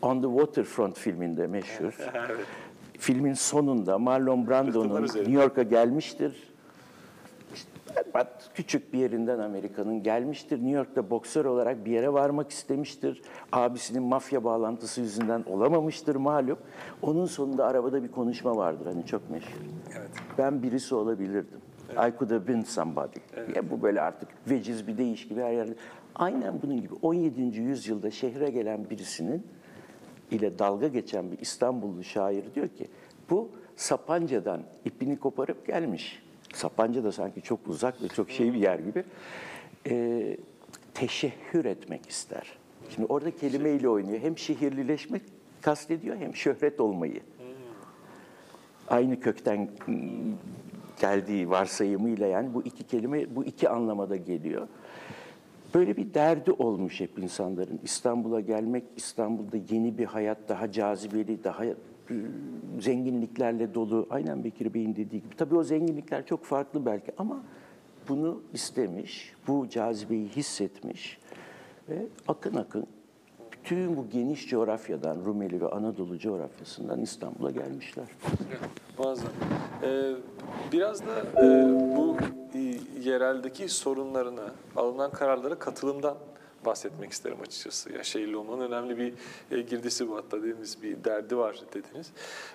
On 0.03 0.23
the 0.23 0.29
Waterfront 0.29 0.99
filminde 0.99 1.47
meşhur. 1.47 1.93
Filmin 2.99 3.35
sonunda 3.35 3.99
Marlon 3.99 4.49
Brando'nun. 4.49 5.03
New 5.03 5.33
York'a 5.33 5.63
gelmiştir. 5.63 6.53
İşte 7.55 7.71
berbat, 7.97 8.51
küçük 8.55 8.93
bir 8.93 8.99
yerinden 8.99 9.39
Amerika'nın 9.39 10.03
gelmiştir. 10.03 10.57
New 10.57 10.71
York'ta 10.71 11.11
boksör 11.11 11.45
olarak 11.45 11.85
bir 11.85 11.91
yere 11.91 12.13
varmak 12.13 12.51
istemiştir. 12.51 13.23
Abisinin 13.53 14.03
mafya 14.03 14.45
bağlantısı 14.45 15.01
yüzünden 15.01 15.45
olamamıştır 15.47 16.17
malum. 16.17 16.59
Onun 17.03 17.27
sonunda 17.27 17.67
arabada 17.67 18.03
bir 18.03 18.09
konuşma 18.09 18.57
vardır 18.57 18.87
hani 18.87 19.07
çok 19.07 19.31
meşhur. 19.31 19.61
Evet. 19.99 20.11
Ben 20.39 20.63
birisi 20.63 20.95
olabilirdim. 20.95 21.61
I 21.93 22.13
could 22.19 22.31
have 22.31 22.49
been 22.49 22.63
somebody. 22.63 23.19
Ya 23.55 23.71
bu 23.71 23.83
böyle 23.83 24.01
artık 24.01 24.29
veciz 24.51 24.87
bir 24.87 24.99
deyiş 24.99 25.29
gibi 25.29 25.41
her 25.41 25.53
yerde. 25.53 25.75
Aynen 26.15 26.63
bunun 26.63 26.81
gibi 26.81 26.95
17. 27.03 27.61
yüzyılda 27.61 28.11
şehre 28.11 28.51
gelen 28.51 28.91
birisinin 28.91 29.47
ile 30.31 30.59
dalga 30.59 30.89
geçen 30.89 31.33
bir 31.33 31.39
İstanbullu 31.39 32.05
şair 32.05 32.45
diyor 32.55 32.69
ki 32.69 32.87
bu 33.31 33.51
Sapanca'dan 33.77 34.63
ipini 34.85 35.19
koparıp 35.19 35.67
gelmiş. 35.67 36.23
Sapanca 36.55 37.05
da 37.05 37.13
sanki 37.13 37.43
çok 37.43 37.69
uzak 37.69 38.03
ve 38.03 38.09
çok 38.09 38.31
şey 38.31 38.55
bir 38.55 38.59
yer 38.59 38.79
gibi. 38.79 39.05
Ee, 39.89 40.37
teşehhür 40.95 41.65
etmek 41.65 42.09
ister. 42.09 42.59
Şimdi 42.95 43.07
orada 43.13 43.31
kelimeyle 43.37 43.89
oynuyor. 43.89 44.21
Hem 44.21 44.39
şehirlileşmek 44.39 45.23
kastediyor 45.61 46.17
hem 46.17 46.35
şöhret 46.35 46.81
olmayı. 46.81 47.21
Aynı 48.89 49.21
kökten 49.21 49.69
geldiği 51.01 51.51
varsayımıyla 51.51 52.27
yani 52.27 52.55
bu 52.55 52.63
iki 52.63 52.85
kelime 52.85 53.37
bu 53.37 53.45
iki 53.45 53.69
anlamada 53.69 54.17
geliyor. 54.17 54.69
Böyle 55.75 55.97
bir 55.97 56.15
derdi 56.15 56.53
olmuş 56.53 57.01
hep 57.01 57.19
insanların. 57.19 57.81
İstanbul'a 57.85 58.41
gelmek, 58.41 58.85
İstanbul'da 58.97 59.57
yeni 59.71 59.99
bir 59.99 60.05
hayat, 60.05 60.39
daha 60.49 60.73
cazibeli, 60.73 61.45
daha 61.45 61.65
e, 61.65 61.75
zenginliklerle 62.81 63.75
dolu. 63.75 64.07
Aynen 64.11 64.45
Bekir 64.45 64.75
Bey'in 64.75 64.97
dediği 64.97 65.23
gibi. 65.23 65.37
Tabii 65.37 65.55
o 65.55 65.65
zenginlikler 65.65 66.27
çok 66.27 66.45
farklı 66.45 66.87
belki 66.87 67.13
ama 67.19 67.43
bunu 68.09 68.43
istemiş, 68.53 69.33
bu 69.49 69.69
cazibeyi 69.69 70.29
hissetmiş 70.29 71.19
ve 71.89 72.07
akın 72.29 72.55
akın 72.55 72.87
bütün 73.65 73.97
bu 73.97 74.09
geniş 74.13 74.49
coğrafyadan, 74.49 75.25
Rumeli 75.25 75.61
ve 75.61 75.69
Anadolu 75.69 76.19
coğrafyasından 76.19 77.01
İstanbul'a 77.01 77.51
gelmişler. 77.51 78.05
Muazzam. 78.99 79.31
Ee, 79.83 80.13
biraz 80.73 81.01
da 81.01 81.43
e, 81.43 81.69
bu 81.97 82.17
e, 82.55 82.72
yereldeki 83.05 83.69
sorunlarına, 83.69 84.51
alınan 84.77 85.11
kararlara 85.11 85.59
katılımdan 85.59 86.17
bahsetmek 86.67 87.13
isterim 87.13 87.37
açıkçası. 87.43 87.93
Ya 87.93 88.05
şehirli 88.05 88.37
olmanın 88.37 88.61
önemli 88.61 88.99
bir 88.99 89.15
e, 89.57 89.61
girdisi 89.61 90.09
bu 90.09 90.17
hatta 90.17 90.39
dediğiniz 90.39 90.83
bir 90.83 91.05
derdi 91.05 91.37
var 91.37 91.61
dediniz. 91.75 92.11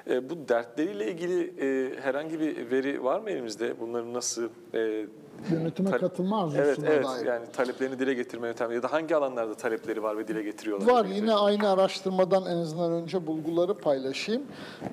E, 0.10 0.30
bu 0.30 0.48
dertleriyle 0.48 1.12
ilgili 1.12 1.54
e, 1.62 2.00
herhangi 2.02 2.40
bir 2.40 2.72
veri 2.72 3.04
var 3.04 3.20
mı 3.20 3.30
elimizde? 3.30 3.80
Bunların 3.80 4.14
nasıl 4.14 4.50
e, 4.74 5.06
Yönetime 5.52 5.92
katılma 5.92 6.44
arzusuna 6.44 6.66
Evet, 6.66 6.80
evet. 6.88 7.06
dair. 7.06 7.26
Yani 7.26 7.46
taleplerini 7.54 8.00
dile 8.00 8.14
getirme 8.14 8.48
yöntemi 8.48 8.76
ya 8.76 8.84
da 8.84 8.92
hangi 8.92 9.16
alanlarda 9.16 9.54
talepleri 9.54 10.04
var 10.04 10.18
ve 10.18 10.28
dile 10.28 10.44
getiriyorlar? 10.44 10.94
Var 10.94 11.06
yine 11.06 11.34
aynı 11.34 11.70
araştırmadan 11.70 12.46
en 12.46 12.58
azından 12.58 12.92
önce 12.92 13.28
bulguları 13.28 13.74
paylaşayım. 13.74 14.44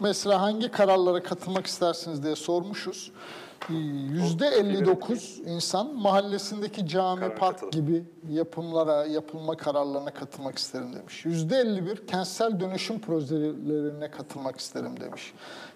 Mesela 0.01 0.43
hangi 0.43 0.71
kararlara 0.71 1.23
katılmak 1.23 1.67
istersiniz 1.67 2.25
diye 2.25 2.37
sormuşuz. 2.37 3.12
Yüzde 3.68 4.46
59 4.46 5.40
insan 5.46 5.94
mahallesindeki 5.94 6.87
cami, 6.87 7.20
Karar 7.20 7.37
park 7.37 7.61
katılım. 7.61 7.70
gibi 7.70 8.05
yapımlara, 8.31 9.07
yapılma 9.07 9.57
kararlarına 9.57 10.11
katılmak 10.11 10.59
isterim 10.59 10.92
demiş. 10.94 11.24
Yüzde 11.24 11.57
51 11.57 12.07
kentsel 12.07 12.61
dönüşüm 12.61 13.00
projelerine 13.00 14.11
katılmak 14.11 14.61
isterim 14.61 15.00
demiş. 15.00 15.33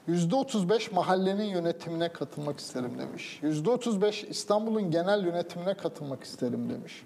Yüzde 0.06 0.36
35 0.36 0.92
mahallenin 0.92 1.44
yönetimine 1.44 2.08
katılmak 2.12 2.58
isterim 2.58 2.92
demiş. 2.98 3.38
Yüzde 3.42 3.70
35 3.70 4.24
İstanbul'un 4.24 4.90
genel 4.90 5.24
yönetimine 5.24 5.74
katılmak 5.74 6.24
isterim 6.24 6.70
demiş. 6.70 7.04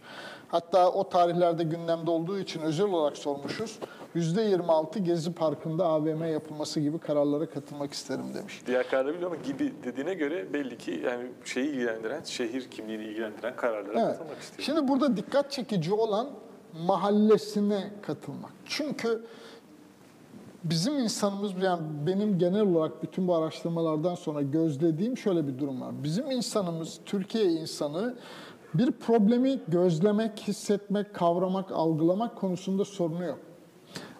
Hatta 0.48 0.90
o 0.90 1.08
tarihlerde 1.08 1.64
gündemde 1.64 2.10
olduğu 2.10 2.38
için 2.38 2.60
özel 2.60 2.86
olarak 2.86 3.16
sormuşuz. 3.18 3.78
Yüzde 4.14 4.42
26 4.42 4.98
Gezi 4.98 5.32
Parkı'nda 5.32 5.86
AVM 5.86 6.24
yapılması 6.24 6.80
gibi 6.80 6.98
kararlara 6.98 7.46
katılmak 7.50 7.92
isterim 7.92 8.24
demiş. 8.34 8.62
Diğer 8.66 8.90
kararları 8.90 9.14
biliyorum 9.14 9.38
ama 9.42 9.52
gibi 9.52 9.72
dediğine 9.84 10.14
göre 10.14 10.52
belli 10.52 10.78
ki 10.78 11.02
yani 11.04 11.30
şeyi 11.44 11.68
ilgilendiren, 11.68 12.22
şehir 12.22 12.70
kimliğini 12.70 13.04
ilgilendiren 13.04 13.56
kararlara 13.56 14.00
Evet. 14.00 14.12
katılmak 14.12 14.38
istiyor. 14.42 14.62
Şimdi 14.66 14.88
burada 14.88 15.16
dikkat 15.16 15.52
çekici 15.52 15.94
olan 15.94 16.28
mahallesine 16.86 17.90
katılmak. 18.02 18.50
Çünkü 18.66 19.24
bizim 20.64 20.98
insanımız 20.98 21.52
yani 21.62 21.82
benim 22.06 22.38
genel 22.38 22.60
olarak 22.62 23.02
bütün 23.02 23.28
bu 23.28 23.34
araştırmalardan 23.34 24.14
sonra 24.14 24.42
gözlediğim 24.42 25.16
şöyle 25.18 25.46
bir 25.46 25.58
durum 25.58 25.80
var. 25.80 25.92
Bizim 26.04 26.30
insanımız, 26.30 27.00
Türkiye 27.06 27.44
insanı 27.44 28.14
bir 28.74 28.90
problemi 28.92 29.60
gözlemek, 29.68 30.40
hissetmek, 30.40 31.14
kavramak, 31.14 31.72
algılamak 31.72 32.36
konusunda 32.36 32.84
sorunu 32.84 33.24
yok. 33.24 33.38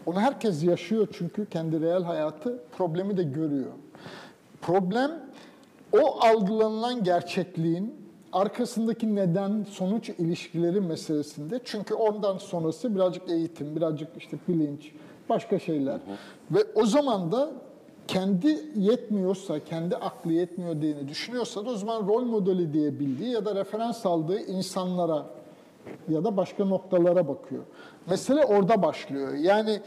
Onu 0.07 0.21
herkes 0.21 0.65
yaşıyor 0.65 1.09
çünkü 1.13 1.47
kendi 1.47 1.81
reel 1.81 2.03
hayatı 2.03 2.59
problemi 2.79 3.17
de 3.17 3.23
görüyor. 3.23 3.73
Problem 4.63 5.11
o 5.93 6.21
algılanılan 6.21 7.05
gerçekliğin 7.05 7.95
arkasındaki 8.33 9.15
neden 9.15 9.67
sonuç 9.71 10.09
ilişkileri 10.09 10.81
meselesinde. 10.81 11.61
Çünkü 11.65 11.95
ondan 11.95 12.39
sonrası 12.39 12.95
birazcık 12.95 13.31
eğitim, 13.31 13.77
birazcık 13.77 14.09
işte 14.17 14.37
bilinç, 14.49 14.93
başka 15.29 15.59
şeyler. 15.59 16.01
Ve 16.51 16.59
o 16.75 16.87
zaman 16.87 17.33
da 17.33 17.51
kendi 18.09 18.61
yetmiyorsa, 18.77 19.65
kendi 19.65 19.97
aklı 19.97 20.33
yetmiyor 20.33 20.81
diye 20.81 21.09
düşünüyorsa 21.09 21.67
da 21.67 21.71
o 21.71 21.75
zaman 21.75 22.09
rol 22.09 22.25
modeli 22.25 22.73
diye 22.73 23.01
bildiği 23.01 23.31
ya 23.31 23.45
da 23.45 23.55
referans 23.55 24.07
aldığı 24.07 24.39
insanlara 24.41 25.27
ya 26.09 26.25
da 26.25 26.37
başka 26.37 26.65
noktalara 26.65 27.29
bakıyor. 27.29 27.63
Mesele 28.11 28.45
orada 28.45 28.83
başlıyor. 28.83 29.35
Yani 29.35 29.81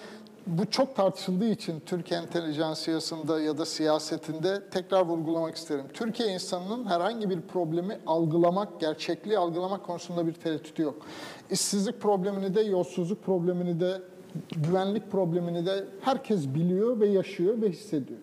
bu 0.47 0.69
çok 0.69 0.95
tartışıldığı 0.95 1.49
için 1.49 1.79
Türkiye 1.86 2.19
entelijansiyasında 2.19 3.41
ya 3.41 3.58
da 3.58 3.65
siyasetinde 3.65 4.69
tekrar 4.69 5.01
vurgulamak 5.01 5.55
isterim. 5.55 5.86
Türkiye 5.93 6.34
insanının 6.34 6.86
herhangi 6.86 7.29
bir 7.29 7.41
problemi 7.41 7.99
algılamak, 8.08 8.79
gerçekliği 8.79 9.38
algılamak 9.38 9.84
konusunda 9.84 10.27
bir 10.27 10.34
tereddütü 10.34 10.81
yok. 10.81 10.95
İşsizlik 11.51 12.01
problemini 12.01 12.55
de, 12.55 12.62
yolsuzluk 12.62 13.23
problemini 13.23 13.79
de, 13.79 14.01
güvenlik 14.55 15.12
problemini 15.12 15.65
de 15.65 15.86
herkes 16.01 16.47
biliyor 16.47 16.99
ve 16.99 17.08
yaşıyor 17.08 17.62
ve 17.62 17.69
hissediyor. 17.69 18.19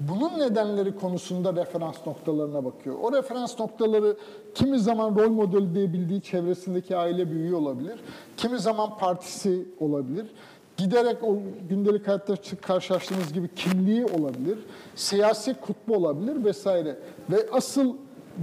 Bunun 0.00 0.38
nedenleri 0.38 0.96
konusunda 0.96 1.56
referans 1.56 2.06
noktalarına 2.06 2.64
bakıyor. 2.64 2.96
O 3.02 3.12
referans 3.12 3.60
noktaları 3.60 4.16
kimi 4.54 4.78
zaman 4.78 5.16
rol 5.18 5.30
modeli 5.30 6.08
diye 6.08 6.20
çevresindeki 6.20 6.96
aile 6.96 7.30
büyüğü 7.30 7.54
olabilir. 7.54 8.00
Kimi 8.36 8.58
zaman 8.58 8.98
partisi 8.98 9.68
olabilir. 9.80 10.26
Giderek 10.76 11.22
o 11.22 11.38
gündelik 11.68 12.08
hayatta 12.08 12.34
karşılaştığımız 12.62 13.32
gibi 13.32 13.54
kimliği 13.54 14.04
olabilir. 14.06 14.58
Siyasi 14.94 15.54
kutbu 15.54 15.94
olabilir 15.94 16.44
vesaire. 16.44 16.96
Ve 17.30 17.46
asıl 17.52 17.94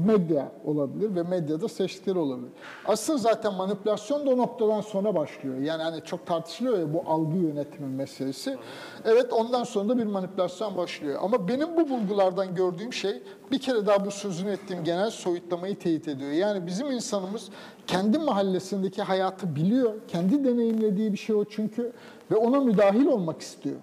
medya 0.05 0.51
olabilir 0.65 1.15
ve 1.15 1.23
medyada 1.23 1.67
seçtikleri 1.67 2.19
olabilir. 2.19 2.49
Asıl 2.85 3.17
zaten 3.17 3.53
manipülasyon 3.53 4.25
da 4.25 4.29
o 4.29 4.37
noktadan 4.37 4.81
sonra 4.81 5.15
başlıyor. 5.15 5.57
Yani 5.57 5.83
hani 5.83 6.03
çok 6.03 6.25
tartışılıyor 6.25 6.79
ya 6.79 6.93
bu 6.93 7.03
algı 7.07 7.37
yönetimi 7.37 7.95
meselesi. 7.95 8.57
Evet 9.05 9.33
ondan 9.33 9.63
sonra 9.63 9.89
da 9.89 9.97
bir 9.97 10.05
manipülasyon 10.05 10.77
başlıyor. 10.77 11.19
Ama 11.21 11.47
benim 11.47 11.77
bu 11.77 11.89
bulgulardan 11.89 12.55
gördüğüm 12.55 12.93
şey 12.93 13.23
bir 13.51 13.59
kere 13.59 13.85
daha 13.85 14.05
bu 14.05 14.11
sözünü 14.11 14.51
ettiğim 14.51 14.83
genel 14.83 15.09
soyutlamayı 15.09 15.79
teyit 15.79 16.07
ediyor. 16.07 16.31
Yani 16.31 16.67
bizim 16.67 16.91
insanımız 16.91 17.49
kendi 17.87 18.19
mahallesindeki 18.19 19.01
hayatı 19.01 19.55
biliyor. 19.55 19.93
Kendi 20.07 20.43
deneyimlediği 20.43 21.13
bir 21.13 21.17
şey 21.17 21.35
o 21.35 21.45
çünkü 21.45 21.91
ve 22.31 22.35
ona 22.35 22.59
müdahil 22.59 23.05
olmak 23.05 23.41
istiyor. 23.41 23.75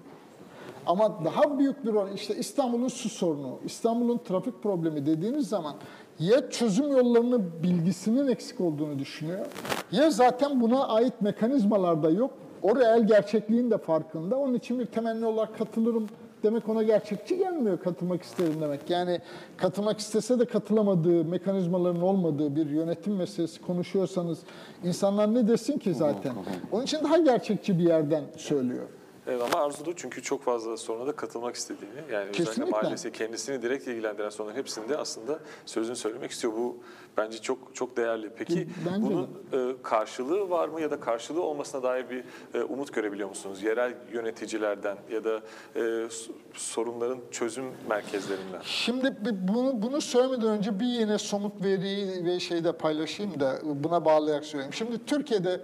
Ama 0.88 1.24
daha 1.24 1.58
büyük 1.58 1.84
bir 1.84 1.92
rol, 1.92 2.08
işte 2.14 2.36
İstanbul'un 2.36 2.88
su 2.88 3.08
sorunu, 3.08 3.58
İstanbul'un 3.64 4.18
trafik 4.18 4.62
problemi 4.62 5.06
dediğiniz 5.06 5.48
zaman 5.48 5.74
ya 6.18 6.50
çözüm 6.50 6.92
yollarını 6.92 7.62
bilgisinin 7.62 8.28
eksik 8.28 8.60
olduğunu 8.60 8.98
düşünüyor, 8.98 9.46
ya 9.92 10.10
zaten 10.10 10.60
buna 10.60 10.86
ait 10.86 11.22
mekanizmalar 11.22 12.02
da 12.02 12.10
yok. 12.10 12.30
O 12.62 12.76
reel 12.76 13.06
gerçekliğin 13.06 13.70
de 13.70 13.78
farkında. 13.78 14.36
Onun 14.36 14.54
için 14.54 14.78
bir 14.78 14.86
temenni 14.86 15.26
olarak 15.26 15.58
katılırım 15.58 16.06
demek 16.42 16.68
ona 16.68 16.82
gerçekçi 16.82 17.38
gelmiyor 17.38 17.80
katılmak 17.80 18.22
isterim 18.22 18.54
demek. 18.60 18.90
Yani 18.90 19.20
katılmak 19.56 19.98
istese 19.98 20.38
de 20.38 20.44
katılamadığı, 20.44 21.24
mekanizmaların 21.24 22.02
olmadığı 22.02 22.56
bir 22.56 22.70
yönetim 22.70 23.16
meselesi 23.16 23.62
konuşuyorsanız 23.62 24.38
insanlar 24.84 25.34
ne 25.34 25.48
desin 25.48 25.78
ki 25.78 25.94
zaten? 25.94 26.32
Onun 26.72 26.82
için 26.82 26.98
daha 27.04 27.18
gerçekçi 27.18 27.78
bir 27.78 27.84
yerden 27.84 28.24
söylüyor. 28.36 28.86
Evet 29.28 29.42
ama 29.42 29.64
arzulu 29.64 29.96
çünkü 29.96 30.22
çok 30.22 30.42
fazla 30.42 30.76
soruna 30.76 31.06
da 31.06 31.12
katılmak 31.12 31.54
istediğini 31.54 31.96
yani 32.12 32.28
özellikle 32.28 32.44
Kesinlikle. 32.44 32.70
mahallesi 32.70 33.12
kendisini 33.12 33.62
direkt 33.62 33.86
ilgilendiren 33.86 34.30
sorunların 34.30 34.58
hepsinde 34.58 34.96
aslında 34.96 35.38
sözünü 35.66 35.96
söylemek 35.96 36.30
istiyor. 36.30 36.52
Bu 36.52 36.76
bence 37.16 37.38
çok 37.38 37.58
çok 37.74 37.96
değerli. 37.96 38.30
Peki 38.30 38.68
Bence 38.86 39.02
bunun 39.02 39.28
e, 39.52 39.82
karşılığı 39.82 40.50
var 40.50 40.68
mı 40.68 40.80
ya 40.80 40.90
da 40.90 41.00
karşılığı 41.00 41.42
olmasına 41.42 41.82
dair 41.82 42.04
bir 42.10 42.24
e, 42.54 42.62
umut 42.62 42.94
görebiliyor 42.94 43.28
musunuz? 43.28 43.62
Yerel 43.62 43.94
yöneticilerden 44.12 44.96
ya 45.10 45.24
da 45.24 45.40
e, 45.76 46.08
sorunların 46.54 47.18
çözüm 47.30 47.64
merkezlerinden. 47.88 48.60
Şimdi 48.62 49.16
bunu 49.48 49.82
bunu 49.82 50.00
söylemeden 50.00 50.48
önce 50.48 50.80
bir 50.80 50.86
yine 50.86 51.18
somut 51.18 51.64
veriyi 51.64 52.24
ve 52.24 52.40
şeyi 52.40 52.64
de 52.64 52.72
paylaşayım 52.72 53.40
da 53.40 53.58
buna 53.64 54.04
bağlayarak 54.04 54.44
söyleyeyim. 54.44 54.74
Şimdi 54.74 55.04
Türkiye'de 55.06 55.60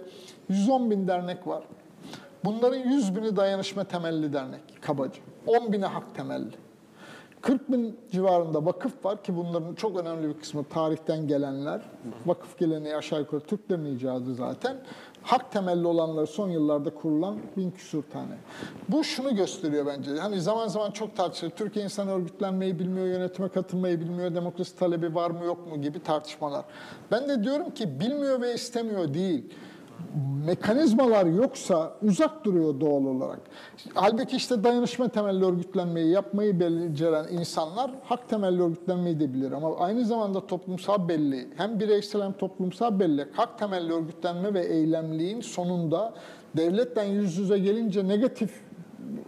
110 0.49 0.91
bin 0.91 1.07
dernek 1.07 1.47
var. 1.47 1.63
Bunların 2.45 2.77
100 2.77 3.15
bini 3.15 3.35
dayanışma 3.35 3.83
temelli 3.83 4.33
dernek 4.33 4.61
kabaca. 4.81 5.21
10 5.47 5.73
bini 5.73 5.85
hak 5.85 6.15
temelli. 6.15 6.51
40 7.41 7.71
bin 7.71 7.99
civarında 8.11 8.65
vakıf 8.65 9.05
var 9.05 9.23
ki 9.23 9.35
bunların 9.35 9.75
çok 9.75 9.99
önemli 9.99 10.29
bir 10.29 10.39
kısmı 10.39 10.63
tarihten 10.63 11.27
gelenler. 11.27 11.81
Vakıf 12.25 12.57
geleneği 12.57 12.95
aşağı 12.95 13.19
yukarı 13.19 13.41
Türklerin 13.41 13.85
icadı 13.85 14.35
zaten. 14.35 14.77
Hak 15.21 15.51
temelli 15.51 15.87
olanları 15.87 16.27
son 16.27 16.49
yıllarda 16.49 16.89
kurulan 16.89 17.37
bin 17.57 17.71
küsur 17.71 18.03
tane. 18.03 18.37
Bu 18.89 19.03
şunu 19.03 19.35
gösteriyor 19.35 19.85
bence. 19.85 20.11
Hani 20.11 20.41
zaman 20.41 20.67
zaman 20.67 20.91
çok 20.91 21.15
tartışılır. 21.15 21.51
Türkiye 21.51 21.85
insan 21.85 22.07
örgütlenmeyi 22.07 22.79
bilmiyor, 22.79 23.07
yönetime 23.07 23.49
katılmayı 23.49 23.99
bilmiyor, 23.99 24.35
demokrasi 24.35 24.75
talebi 24.77 25.15
var 25.15 25.31
mı 25.31 25.45
yok 25.45 25.67
mu 25.67 25.81
gibi 25.81 26.03
tartışmalar. 26.03 26.65
Ben 27.11 27.29
de 27.29 27.43
diyorum 27.43 27.69
ki 27.69 27.99
bilmiyor 27.99 28.41
ve 28.41 28.53
istemiyor 28.53 29.13
değil 29.13 29.53
mekanizmalar 30.45 31.25
yoksa 31.25 31.93
uzak 32.01 32.45
duruyor 32.45 32.79
doğal 32.79 33.05
olarak. 33.05 33.39
Halbuki 33.93 34.35
işte 34.35 34.63
dayanışma 34.63 35.07
temelli 35.07 35.45
örgütlenmeyi 35.45 36.11
yapmayı 36.11 36.59
beceren 36.59 37.27
insanlar 37.31 37.91
hak 38.03 38.29
temelli 38.29 38.63
örgütlenmeyi 38.63 39.19
de 39.19 39.33
bilir. 39.33 39.51
Ama 39.51 39.77
aynı 39.77 40.05
zamanda 40.05 40.47
toplumsal 40.47 41.07
belli, 41.07 41.47
hem 41.57 41.79
bireysel 41.79 42.21
hem 42.21 42.33
toplumsal 42.33 42.99
belli, 42.99 43.27
hak 43.31 43.59
temelli 43.59 43.93
örgütlenme 43.93 44.53
ve 44.53 44.65
eylemliğin 44.65 45.41
sonunda 45.41 46.13
devletten 46.57 47.03
yüz 47.03 47.37
yüze 47.37 47.57
gelince 47.59 48.07
negatif 48.07 48.64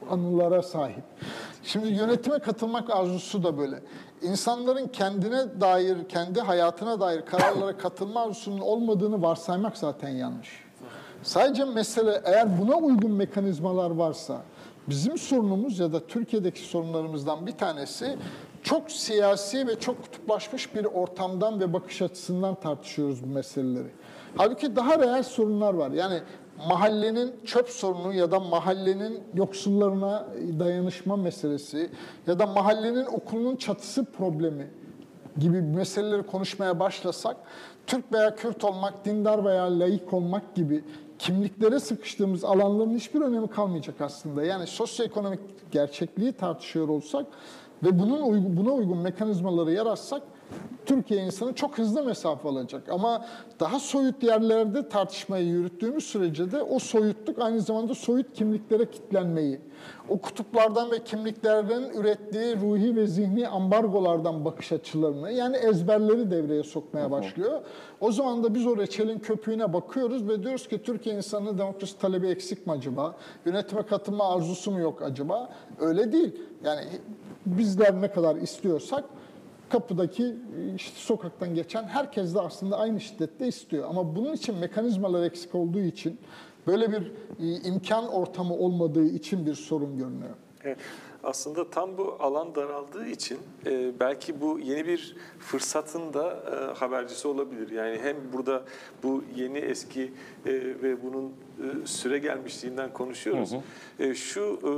anılara 0.09 0.61
sahip. 0.61 1.03
Şimdi 1.63 1.87
yönetime 1.87 2.39
katılmak 2.39 2.89
arzusu 2.89 3.43
da 3.43 3.57
böyle. 3.57 3.79
İnsanların 4.21 4.87
kendine 4.87 5.61
dair, 5.61 5.97
kendi 6.09 6.41
hayatına 6.41 6.99
dair 6.99 7.21
kararlara 7.21 7.77
katılma 7.77 8.21
arzusunun 8.21 8.59
olmadığını 8.59 9.21
varsaymak 9.21 9.77
zaten 9.77 10.09
yanlış. 10.09 10.49
Sadece 11.23 11.65
mesele 11.65 12.21
eğer 12.25 12.59
buna 12.61 12.75
uygun 12.75 13.11
mekanizmalar 13.11 13.91
varsa, 13.91 14.41
bizim 14.89 15.17
sorunumuz 15.17 15.79
ya 15.79 15.93
da 15.93 16.07
Türkiye'deki 16.07 16.61
sorunlarımızdan 16.61 17.47
bir 17.47 17.51
tanesi 17.51 18.17
çok 18.63 18.91
siyasi 18.91 19.67
ve 19.67 19.79
çok 19.79 20.03
kutuplaşmış 20.03 20.75
bir 20.75 20.85
ortamdan 20.85 21.59
ve 21.59 21.73
bakış 21.73 22.01
açısından 22.01 22.55
tartışıyoruz 22.55 23.23
bu 23.23 23.27
meseleleri. 23.27 23.91
Halbuki 24.37 24.75
daha 24.75 24.99
reel 24.99 25.23
sorunlar 25.23 25.73
var. 25.73 25.91
Yani 25.91 26.21
mahallenin 26.67 27.35
çöp 27.45 27.69
sorunu 27.69 28.13
ya 28.13 28.31
da 28.31 28.39
mahallenin 28.39 29.23
yoksullarına 29.33 30.27
dayanışma 30.59 31.15
meselesi 31.15 31.89
ya 32.27 32.39
da 32.39 32.45
mahallenin 32.45 33.05
okulunun 33.05 33.55
çatısı 33.55 34.05
problemi 34.05 34.67
gibi 35.37 35.61
meseleleri 35.61 36.23
konuşmaya 36.23 36.79
başlasak 36.79 37.37
Türk 37.87 38.13
veya 38.13 38.35
Kürt 38.35 38.63
olmak, 38.63 39.05
dindar 39.05 39.45
veya 39.45 39.79
laik 39.79 40.13
olmak 40.13 40.55
gibi 40.55 40.83
kimliklere 41.19 41.79
sıkıştığımız 41.79 42.43
alanların 42.43 42.95
hiçbir 42.95 43.21
önemi 43.21 43.47
kalmayacak 43.49 44.01
aslında. 44.01 44.43
Yani 44.43 44.67
sosyoekonomik 44.67 45.39
gerçekliği 45.71 46.33
tartışıyor 46.33 46.87
olsak 46.87 47.25
ve 47.83 47.99
bunun 47.99 48.57
buna 48.57 48.71
uygun 48.71 48.97
mekanizmaları 48.97 49.71
yaratsak 49.71 50.21
Türkiye 50.85 51.25
insanı 51.25 51.53
çok 51.53 51.77
hızlı 51.77 52.03
mesafe 52.03 52.49
alacak. 52.49 52.89
Ama 52.89 53.25
daha 53.59 53.79
soyut 53.79 54.23
yerlerde 54.23 54.89
tartışmayı 54.89 55.47
yürüttüğümüz 55.47 56.03
sürece 56.03 56.51
de 56.51 56.61
o 56.61 56.79
soyutluk 56.79 57.39
aynı 57.39 57.61
zamanda 57.61 57.95
soyut 57.95 58.33
kimliklere 58.33 58.91
kitlenmeyi, 58.91 59.59
o 60.09 60.17
kutuplardan 60.17 60.91
ve 60.91 61.03
kimliklerden 61.03 61.81
ürettiği 61.81 62.55
ruhi 62.55 62.95
ve 62.95 63.07
zihni 63.07 63.47
ambargolardan 63.47 64.45
bakış 64.45 64.71
açılarını 64.71 65.31
yani 65.31 65.57
ezberleri 65.57 66.31
devreye 66.31 66.63
sokmaya 66.63 67.11
başlıyor. 67.11 67.61
O 68.01 68.11
zaman 68.11 68.43
da 68.43 68.55
biz 68.55 68.67
o 68.67 68.77
reçelin 68.77 69.19
köpüğüne 69.19 69.73
bakıyoruz 69.73 70.27
ve 70.27 70.43
diyoruz 70.43 70.67
ki 70.67 70.83
Türkiye 70.83 71.15
insanının 71.15 71.57
demokrasi 71.57 71.99
talebi 71.99 72.27
eksik 72.27 72.67
mi 72.67 72.73
acaba? 72.73 73.15
Yönetime 73.45 73.83
katılma 73.83 74.33
arzusu 74.35 74.71
mu 74.71 74.79
yok 74.79 75.01
acaba? 75.01 75.49
Öyle 75.79 76.11
değil. 76.11 76.35
Yani 76.63 76.81
bizler 77.45 78.01
ne 78.01 78.11
kadar 78.11 78.35
istiyorsak 78.35 79.03
kapıdaki 79.69 80.35
işte 80.75 80.99
sokaktan 80.99 81.55
geçen 81.55 81.83
herkes 81.83 82.35
de 82.35 82.41
aslında 82.41 82.77
aynı 82.77 83.01
şiddette 83.01 83.47
istiyor. 83.47 83.89
Ama 83.89 84.15
bunun 84.15 84.33
için 84.33 84.55
mekanizmalar 84.55 85.23
eksik 85.23 85.55
olduğu 85.55 85.79
için 85.79 86.19
böyle 86.67 86.91
bir 86.91 87.11
e, 87.39 87.61
imkan 87.67 88.07
ortamı 88.07 88.53
olmadığı 88.53 89.05
için 89.05 89.45
bir 89.45 89.53
sorun 89.53 89.97
görünüyor. 89.97 90.35
Evet. 90.63 90.77
Aslında 91.23 91.69
tam 91.69 91.97
bu 91.97 92.17
alan 92.19 92.55
daraldığı 92.55 93.07
için 93.07 93.37
e, 93.65 93.99
belki 93.99 94.41
bu 94.41 94.59
yeni 94.59 94.87
bir 94.87 95.15
fırsatın 95.39 96.13
da 96.13 96.31
e, 96.31 96.79
habercisi 96.79 97.27
olabilir. 97.27 97.71
Yani 97.71 97.99
hem 98.01 98.15
burada 98.33 98.63
bu 99.03 99.23
yeni 99.35 99.57
eski 99.57 100.13
e, 100.45 100.53
ve 100.53 101.03
bunun 101.03 101.25
e, 101.25 101.87
süre 101.87 102.17
gelmişliğinden 102.17 102.93
konuşuyoruz. 102.93 103.51
Hı 103.51 103.55
hı. 103.55 104.09
E, 104.09 104.15
şu 104.15 104.41
e, 104.41 104.71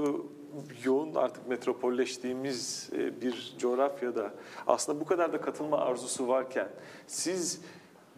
yoğun 0.83 1.15
artık 1.15 1.47
metropolleştiğimiz 1.47 2.89
e, 2.93 3.21
bir 3.21 3.55
coğrafyada 3.57 4.33
aslında 4.67 4.99
bu 5.01 5.05
kadar 5.05 5.33
da 5.33 5.41
katılma 5.41 5.77
arzusu 5.77 6.27
varken 6.27 6.67
siz 7.07 7.61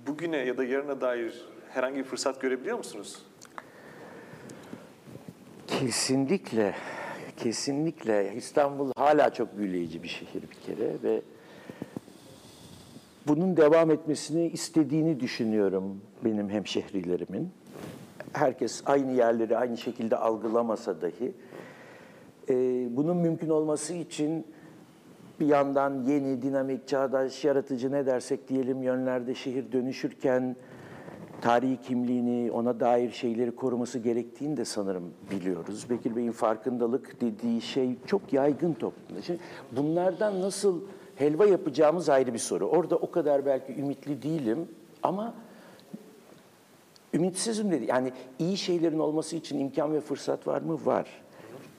bugüne 0.07 0.37
ya 0.37 0.57
da 0.57 0.63
yarına 0.63 1.01
dair 1.01 1.45
herhangi 1.69 1.97
bir 1.97 2.03
fırsat 2.03 2.41
görebiliyor 2.41 2.77
musunuz? 2.77 3.25
Kesinlikle, 5.67 6.75
kesinlikle. 7.37 8.33
İstanbul 8.35 8.91
hala 8.95 9.33
çok 9.33 9.57
büyüleyici 9.57 10.03
bir 10.03 10.07
şehir 10.07 10.41
bir 10.41 10.75
kere 10.75 11.03
ve 11.03 11.21
bunun 13.27 13.57
devam 13.57 13.91
etmesini 13.91 14.47
istediğini 14.47 15.19
düşünüyorum 15.19 16.01
benim 16.25 16.49
hemşehrilerimin. 16.49 17.49
Herkes 18.33 18.83
aynı 18.85 19.11
yerleri 19.11 19.57
aynı 19.57 19.77
şekilde 19.77 20.17
algılamasa 20.17 21.01
dahi 21.01 21.33
e, 22.49 22.87
bunun 22.97 23.17
mümkün 23.17 23.49
olması 23.49 23.93
için 23.93 24.45
bir 25.39 25.47
yandan 25.47 26.03
yeni, 26.03 26.41
dinamik, 26.41 26.87
çağdaş, 26.87 27.45
yaratıcı 27.45 27.91
ne 27.91 28.05
dersek 28.05 28.49
diyelim 28.49 28.83
yönlerde 28.83 29.35
şehir 29.35 29.71
dönüşürken 29.71 30.55
tarihi 31.41 31.81
kimliğini, 31.81 32.51
ona 32.51 32.79
dair 32.79 33.11
şeyleri 33.11 33.55
koruması 33.55 33.99
gerektiğini 33.99 34.57
de 34.57 34.65
sanırım 34.65 35.13
biliyoruz. 35.31 35.85
Bekir 35.89 36.15
Bey'in 36.15 36.31
farkındalık 36.31 37.21
dediği 37.21 37.61
şey 37.61 37.95
çok 38.05 38.33
yaygın 38.33 38.73
toplumda. 38.73 39.21
Şimdi 39.21 39.39
bunlardan 39.71 40.41
nasıl 40.41 40.81
helva 41.15 41.45
yapacağımız 41.45 42.09
ayrı 42.09 42.33
bir 42.33 42.39
soru. 42.39 42.65
Orada 42.65 42.95
o 42.95 43.11
kadar 43.11 43.45
belki 43.45 43.73
ümitli 43.73 44.21
değilim 44.21 44.67
ama 45.03 45.33
ümitsizim 47.13 47.71
dedi. 47.71 47.85
Yani 47.85 48.11
iyi 48.39 48.57
şeylerin 48.57 48.99
olması 48.99 49.35
için 49.35 49.59
imkan 49.59 49.93
ve 49.93 50.01
fırsat 50.01 50.47
var 50.47 50.61
mı? 50.61 50.85
Var. 50.85 51.07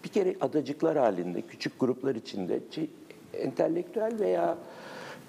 Bir 0.04 0.08
kere 0.08 0.34
adacıklar 0.40 0.98
halinde, 0.98 1.42
küçük 1.42 1.80
gruplar 1.80 2.14
içinde 2.14 2.60
entelektüel 3.32 4.12
veya 4.20 4.58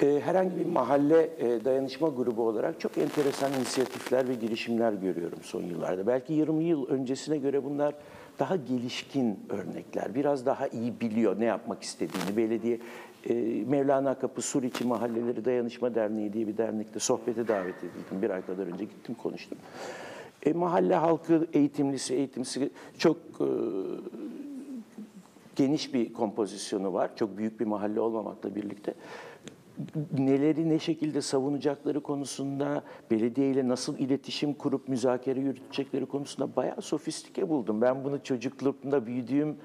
e, 0.02 0.20
herhangi 0.20 0.58
bir 0.58 0.66
mahalle 0.66 1.30
e, 1.40 1.66
dayanışma 1.66 2.10
grubu 2.10 2.48
olarak 2.48 2.80
çok 2.80 2.98
enteresan 2.98 3.54
inisiyatifler 3.54 4.28
ve 4.28 4.34
girişimler 4.34 4.94
görüyorum 4.94 5.40
son 5.42 5.64
yıllarda. 5.64 6.08
Belki 6.08 6.34
20 6.34 6.64
yıl 6.64 6.88
öncesine 6.88 7.38
göre 7.38 7.64
bunlar 7.64 7.94
daha 8.40 8.56
gelişkin 8.56 9.40
örnekler. 9.50 10.16
Biraz 10.16 10.46
daha 10.46 10.68
iyi 10.68 11.00
biliyor 11.02 11.40
ne 11.40 11.46
yapmak 11.46 11.84
istediğini. 11.84 12.38
Belediye 12.38 12.80
e, 13.30 13.34
Mevlana 13.68 14.20
Kapı 14.20 14.42
Suriçi 14.42 14.84
Mahalleleri 14.84 15.46
Dayanışma 15.46 15.96
Derneği 15.96 16.34
diye 16.34 16.48
bir 16.48 16.58
dernekte 16.58 17.00
sohbete 17.00 17.48
davet 17.48 17.78
edildim. 17.78 18.22
Bir 18.22 18.30
ay 18.30 18.46
kadar 18.46 18.68
önce 18.68 18.84
gittim 18.84 19.16
konuştum. 19.16 19.58
E, 20.46 20.54
mahalle 20.54 20.96
halkı 20.96 21.48
eğitimlisi, 21.54 22.14
eğitimsi 22.16 22.70
çok 22.98 23.18
e, 23.18 23.48
geniş 25.56 25.94
bir 25.94 26.14
kompozisyonu 26.14 26.94
var. 26.94 27.16
Çok 27.16 27.38
büyük 27.38 27.60
bir 27.60 27.66
mahalle 27.66 28.00
olmamakla 28.00 28.56
birlikte 28.56 28.94
neleri 30.18 30.70
ne 30.70 30.80
şekilde 30.80 31.22
savunacakları 31.22 32.04
konusunda, 32.04 32.84
belediye 33.12 33.50
ile 33.50 33.68
nasıl 33.68 33.98
iletişim 33.98 34.54
kurup 34.54 34.88
müzakere 34.88 35.40
yürütecekleri 35.40 36.06
konusunda 36.06 36.56
bayağı 36.56 36.82
sofistike 36.82 37.50
buldum. 37.50 37.82
Ben 37.82 38.04
bunu 38.04 38.24
çocukluğumda 38.24 39.06
büyüdüğüm 39.06 39.58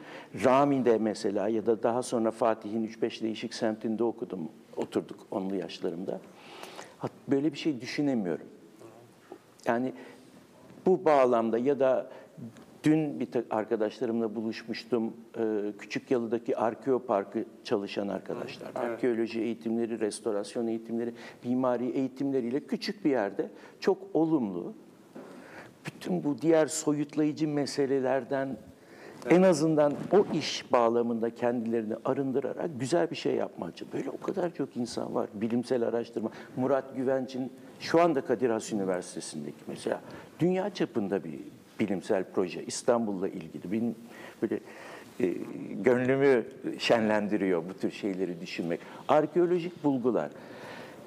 Rami'de 0.45 0.99
mesela 0.99 1.49
ya 1.49 1.67
da 1.67 1.83
daha 1.83 2.03
sonra 2.03 2.31
Fatih'in 2.31 2.87
3-5 2.87 3.23
değişik 3.23 3.55
semtinde 3.55 4.05
okudum. 4.05 4.49
Oturduk 4.77 5.19
onlu 5.31 5.57
yaşlarımda. 5.57 6.21
Böyle 7.29 7.53
bir 7.53 7.59
şey 7.59 7.81
düşünemiyorum. 7.81 8.47
Yani 9.67 9.93
bu 10.87 11.05
bağlamda 11.05 11.59
ya 11.59 11.81
da 11.81 12.11
Dün 12.85 13.21
bir 13.21 13.29
arkadaşlarımla 13.51 14.35
buluşmuştum. 14.35 15.13
Ee, 15.39 15.43
Küçük 15.79 16.11
Yalı'daki 16.11 16.57
Arkeo 16.57 16.99
Parkı 16.99 17.45
çalışan 17.65 18.09
arkadaşlar. 18.09 18.67
Evet. 18.67 18.77
Arkeoloji 18.77 19.41
eğitimleri, 19.41 20.01
restorasyon 20.01 20.67
eğitimleri, 20.67 21.15
mimari 21.45 21.91
eğitimleriyle 21.91 22.61
küçük 22.61 23.05
bir 23.05 23.11
yerde 23.11 23.51
çok 23.81 23.99
olumlu. 24.15 24.75
Bütün 25.87 26.25
bu 26.25 26.39
diğer 26.43 26.67
soyutlayıcı 26.67 27.49
meselelerden 27.49 28.57
evet. 29.23 29.33
en 29.33 29.43
azından 29.43 29.93
o 30.13 30.27
iş 30.35 30.73
bağlamında 30.73 31.35
kendilerini 31.35 31.95
arındırarak 32.05 32.71
güzel 32.81 33.11
bir 33.11 33.17
şey 33.17 33.35
yapmacı. 33.35 33.85
Böyle 33.93 34.11
o 34.11 34.21
kadar 34.21 34.55
çok 34.55 34.77
insan 34.77 35.15
var. 35.15 35.29
Bilimsel 35.35 35.83
araştırma. 35.83 36.31
Murat 36.57 36.97
Güvenç'in 36.97 37.53
şu 37.81 38.01
anda 38.01 38.21
Kadir 38.21 38.51
Has 38.51 38.73
Üniversitesi'ndeki 38.73 39.65
mesela 39.67 40.01
dünya 40.41 40.75
çapında 40.75 41.25
bir 41.25 41.41
bilimsel 41.81 42.25
proje 42.35 42.65
İstanbul'la 42.65 43.29
ilgili. 43.29 43.73
Benim 43.73 43.95
böyle 44.43 44.61
e, 45.21 45.35
gönlümü 45.83 46.45
şenlendiriyor 46.79 47.63
bu 47.69 47.75
tür 47.75 47.91
şeyleri 47.91 48.41
düşünmek. 48.41 48.81
Arkeolojik 49.09 49.85
bulgular 49.85 50.31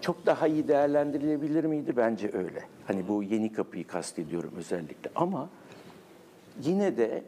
çok 0.02 0.26
daha 0.26 0.48
iyi 0.48 0.68
değerlendirilebilir 0.68 1.64
miydi? 1.64 1.94
Bence 1.98 2.30
öyle. 2.34 2.64
Hani 2.88 3.08
bu 3.08 3.24
yeni 3.24 3.54
kapıyı 3.54 3.88
kastediyorum 3.88 4.54
özellikle. 4.58 5.10
Ama 5.16 5.50
yine 6.62 6.98
de 6.98 7.24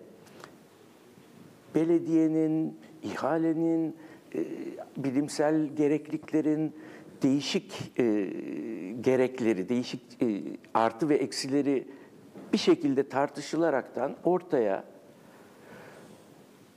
belediyenin, 1.76 2.78
ihalenin, 3.04 3.96
e, 4.36 4.40
bilimsel 4.98 5.68
gerekliliklerin 5.68 6.74
değişik 7.24 8.00
e, 8.00 8.04
gerekleri, 9.02 9.70
değişik 9.70 10.02
e, 10.22 10.42
artı 10.74 11.10
ve 11.10 11.16
eksileri 11.16 11.88
bir 12.54 12.58
şekilde 12.58 13.10
tartışılaraktan 13.10 14.16
ortaya 14.24 14.84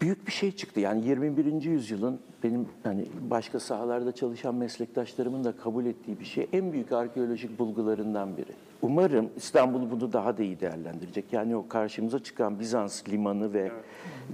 büyük 0.01 0.27
bir 0.27 0.33
şey 0.33 0.53
çıktı. 0.53 0.81
Yani 0.81 1.07
21. 1.07 1.63
yüzyılın 1.63 2.21
benim 2.45 2.69
hani 2.83 3.07
başka 3.31 3.61
sahalarda 3.61 4.13
çalışan 4.13 4.55
meslektaşlarımın 4.55 5.45
da 5.45 5.57
kabul 5.57 5.87
ettiği 5.87 6.21
bir 6.21 6.25
şey 6.25 6.49
en 6.53 6.73
büyük 6.73 6.93
arkeolojik 6.93 7.59
bulgularından 7.59 8.37
biri. 8.37 8.53
Umarım 8.83 9.31
İstanbul 9.37 9.91
bunu 9.91 10.13
daha 10.13 10.39
da 10.39 10.43
iyi 10.43 10.61
değerlendirecek. 10.61 11.33
Yani 11.33 11.57
o 11.57 11.69
karşımıza 11.69 12.23
çıkan 12.23 12.61
Bizans 12.61 13.09
limanı 13.09 13.53
ve 13.53 13.73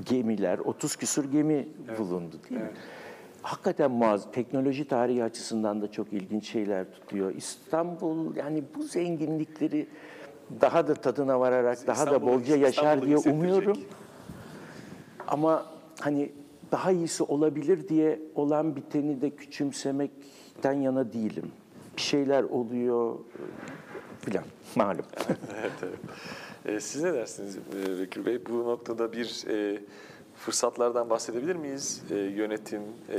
gemiler, 0.05 0.59
30 0.59 0.97
küsur 0.97 1.33
gemi 1.33 1.69
bulundu 1.99 2.37
değil 2.51 2.61
mi? 2.61 2.71
Hakikaten 3.43 3.91
muaz 3.91 4.33
teknoloji 4.33 4.89
tarihi 4.89 5.25
açısından 5.25 5.83
da 5.83 5.91
çok 5.91 6.13
ilginç 6.13 6.49
şeyler 6.49 6.93
tutuyor. 6.93 7.35
İstanbul 7.35 8.37
yani 8.37 8.63
bu 8.77 8.83
zenginlikleri 8.83 9.87
daha 10.61 10.89
da 10.89 10.95
tadına 10.95 11.41
vararak 11.41 11.87
daha 11.87 12.07
da 12.07 12.23
bolca 12.23 12.57
yaşar 12.57 13.03
diye 13.03 13.17
umuyorum. 13.17 13.79
Ama 15.29 15.67
hani 16.01 16.33
daha 16.73 16.91
iyisi 16.91 17.23
olabilir 17.23 17.89
diye 17.89 18.21
olan 18.35 18.77
biteni 18.77 19.21
de 19.21 19.31
küçümsemekten 19.31 20.73
yana 20.73 21.13
değilim. 21.13 21.53
Bir 21.97 22.03
şeyler 22.03 22.43
oluyor 22.43 23.15
e, 23.15 23.43
filan 24.25 24.45
malum. 24.75 25.05
evet, 25.61 25.73
evet. 25.83 25.99
Ee, 26.67 26.81
siz 26.81 27.03
ne 27.03 27.15
dersiniz 27.15 27.57
e, 27.57 28.01
Bekir 28.01 28.27
Bey? 28.27 28.47
Bu 28.49 28.65
noktada 28.65 29.13
bir 29.13 29.45
e, 29.49 29.81
fırsatlardan 30.37 31.11
bahsedebilir 31.11 31.57
miyiz? 31.57 32.03
E, 32.11 32.15
yönetim, 32.17 32.83
e, 33.13 33.19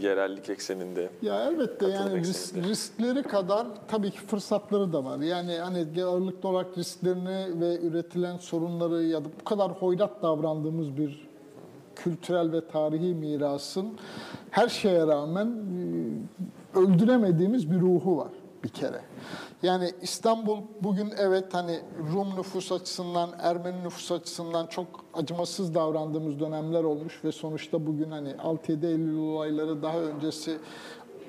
yerellik 0.00 0.50
ekseninde. 0.50 1.10
Ya 1.22 1.44
elbette 1.44 1.86
yani 1.88 2.10
risk- 2.10 2.18
ekseninde. 2.18 2.68
riskleri 2.68 3.22
kadar 3.22 3.66
tabii 3.88 4.10
ki 4.10 4.18
fırsatları 4.18 4.92
da 4.92 5.04
var. 5.04 5.18
Yani 5.18 5.54
hani 5.58 6.04
ağırlıklı 6.04 6.48
olarak 6.48 6.78
risklerini 6.78 7.60
ve 7.60 7.80
üretilen 7.80 8.36
sorunları 8.36 9.02
ya 9.02 9.24
da 9.24 9.28
bu 9.40 9.44
kadar 9.44 9.70
hoyrat 9.70 10.22
davrandığımız 10.22 10.96
bir 10.96 11.28
kültürel 11.96 12.52
ve 12.52 12.66
tarihi 12.68 13.14
mirasın 13.14 13.88
her 14.50 14.68
şeye 14.68 15.06
rağmen 15.06 15.46
e, 15.46 16.78
öldüremediğimiz 16.78 17.70
bir 17.70 17.80
ruhu 17.80 18.16
var 18.16 18.30
bir 18.64 18.68
kere. 18.68 19.00
Yani 19.62 19.90
İstanbul 20.02 20.58
bugün 20.82 21.12
evet 21.18 21.54
hani 21.54 21.80
Rum 22.12 22.36
nüfus 22.36 22.72
açısından, 22.72 23.30
Ermeni 23.38 23.84
nüfus 23.84 24.12
açısından 24.12 24.66
çok 24.66 24.86
acımasız 25.14 25.74
davrandığımız 25.74 26.40
dönemler 26.40 26.84
olmuş 26.84 27.24
ve 27.24 27.32
sonuçta 27.32 27.86
bugün 27.86 28.10
hani 28.10 28.30
6-7 28.30 28.86
Eylül 28.86 29.18
olayları 29.18 29.82
daha 29.82 29.98
öncesi 29.98 30.58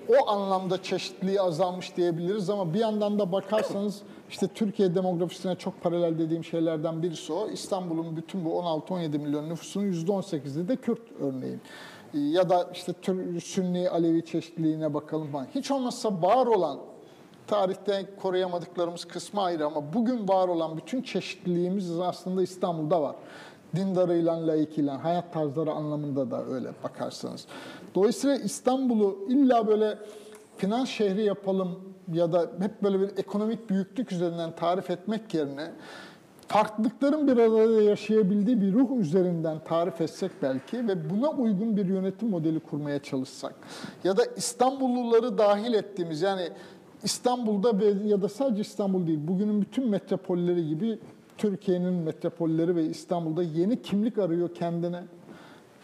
o 0.10 0.30
anlamda 0.30 0.84
çeşitliliği 0.84 1.42
azalmış 1.42 1.98
diyebiliriz 1.98 2.50
ama 2.50 2.74
bir 2.74 2.80
yandan 2.80 3.20
da 3.20 3.32
bakarsanız 3.32 4.02
işte 4.30 4.48
Türkiye 4.48 4.96
demografisine 4.96 5.56
çok 5.56 5.82
paralel 5.82 6.20
dediğim 6.20 6.44
şeylerden 6.44 7.04
birisi 7.04 7.34
o. 7.34 7.48
İstanbul'un 7.48 8.18
bütün 8.18 8.46
bu 8.46 8.50
16-17 8.50 9.18
milyon 9.18 9.50
nüfusunun 9.50 9.92
%18'i 9.92 10.68
de 10.68 10.76
Kürt 10.76 11.02
örneğin. 11.20 11.62
Ya 12.14 12.50
da 12.50 12.70
işte 12.74 12.94
Sünni 13.44 13.90
Alevi 13.90 14.26
çeşitliliğine 14.26 14.94
bakalım 14.94 15.32
falan. 15.32 15.48
Hiç 15.56 15.72
olmazsa 15.72 16.22
var 16.22 16.46
olan 16.46 16.80
tarihte 17.52 18.06
koruyamadıklarımız 18.22 19.06
kısmı 19.06 19.42
ayrı 19.42 19.66
ama 19.66 19.94
bugün 19.94 20.28
var 20.28 20.48
olan 20.48 20.78
bütün 20.78 21.02
çeşitliliğimiz 21.02 22.00
aslında 22.00 22.44
İstanbul'da 22.44 23.02
var. 23.02 23.16
Dindarıyla, 23.76 24.48
laikiyle, 24.48 24.92
hayat 24.92 25.34
tarzları 25.34 25.72
anlamında 25.72 26.32
da 26.32 26.46
öyle 26.46 26.70
bakarsanız. 26.84 27.46
Dolayısıyla 27.96 28.36
İstanbul'u 28.36 29.18
illa 29.30 29.68
böyle 29.68 29.98
finans 30.58 30.90
şehri 30.90 31.24
yapalım 31.24 31.80
ya 32.14 32.34
da 32.34 32.52
hep 32.60 32.84
böyle 32.84 33.00
bir 33.00 33.18
ekonomik 33.18 33.70
büyüklük 33.70 34.12
üzerinden 34.12 34.56
tarif 34.56 34.90
etmek 34.90 35.34
yerine 35.34 35.72
farklılıkların 36.48 37.28
bir 37.28 37.38
arada 37.38 37.82
yaşayabildiği 37.82 38.62
bir 38.62 38.74
ruh 38.74 39.00
üzerinden 39.00 39.60
tarif 39.60 40.02
etsek 40.02 40.32
belki 40.42 40.88
ve 40.88 41.10
buna 41.10 41.30
uygun 41.30 41.78
bir 41.78 41.86
yönetim 41.86 42.30
modeli 42.30 42.60
kurmaya 42.60 43.00
çalışsak 43.00 43.54
ya 44.04 44.18
da 44.18 44.26
İstanbulluları 44.26 45.38
dahil 45.38 45.74
ettiğimiz 45.74 46.22
yani 46.22 46.50
İstanbul'da 47.04 47.86
ya 48.06 48.22
da 48.22 48.30
sadece 48.30 48.62
İstanbul 48.62 49.08
değil 49.08 49.20
bugünün 49.28 49.62
bütün 49.62 49.90
metropolleri 49.90 50.68
gibi 50.68 51.00
Türkiye'nin 51.38 51.94
metropolleri 51.94 52.76
ve 52.76 52.86
İstanbul'da 52.86 53.44
yeni 53.44 53.82
kimlik 53.82 54.18
arıyor 54.18 54.54
kendine. 54.54 55.04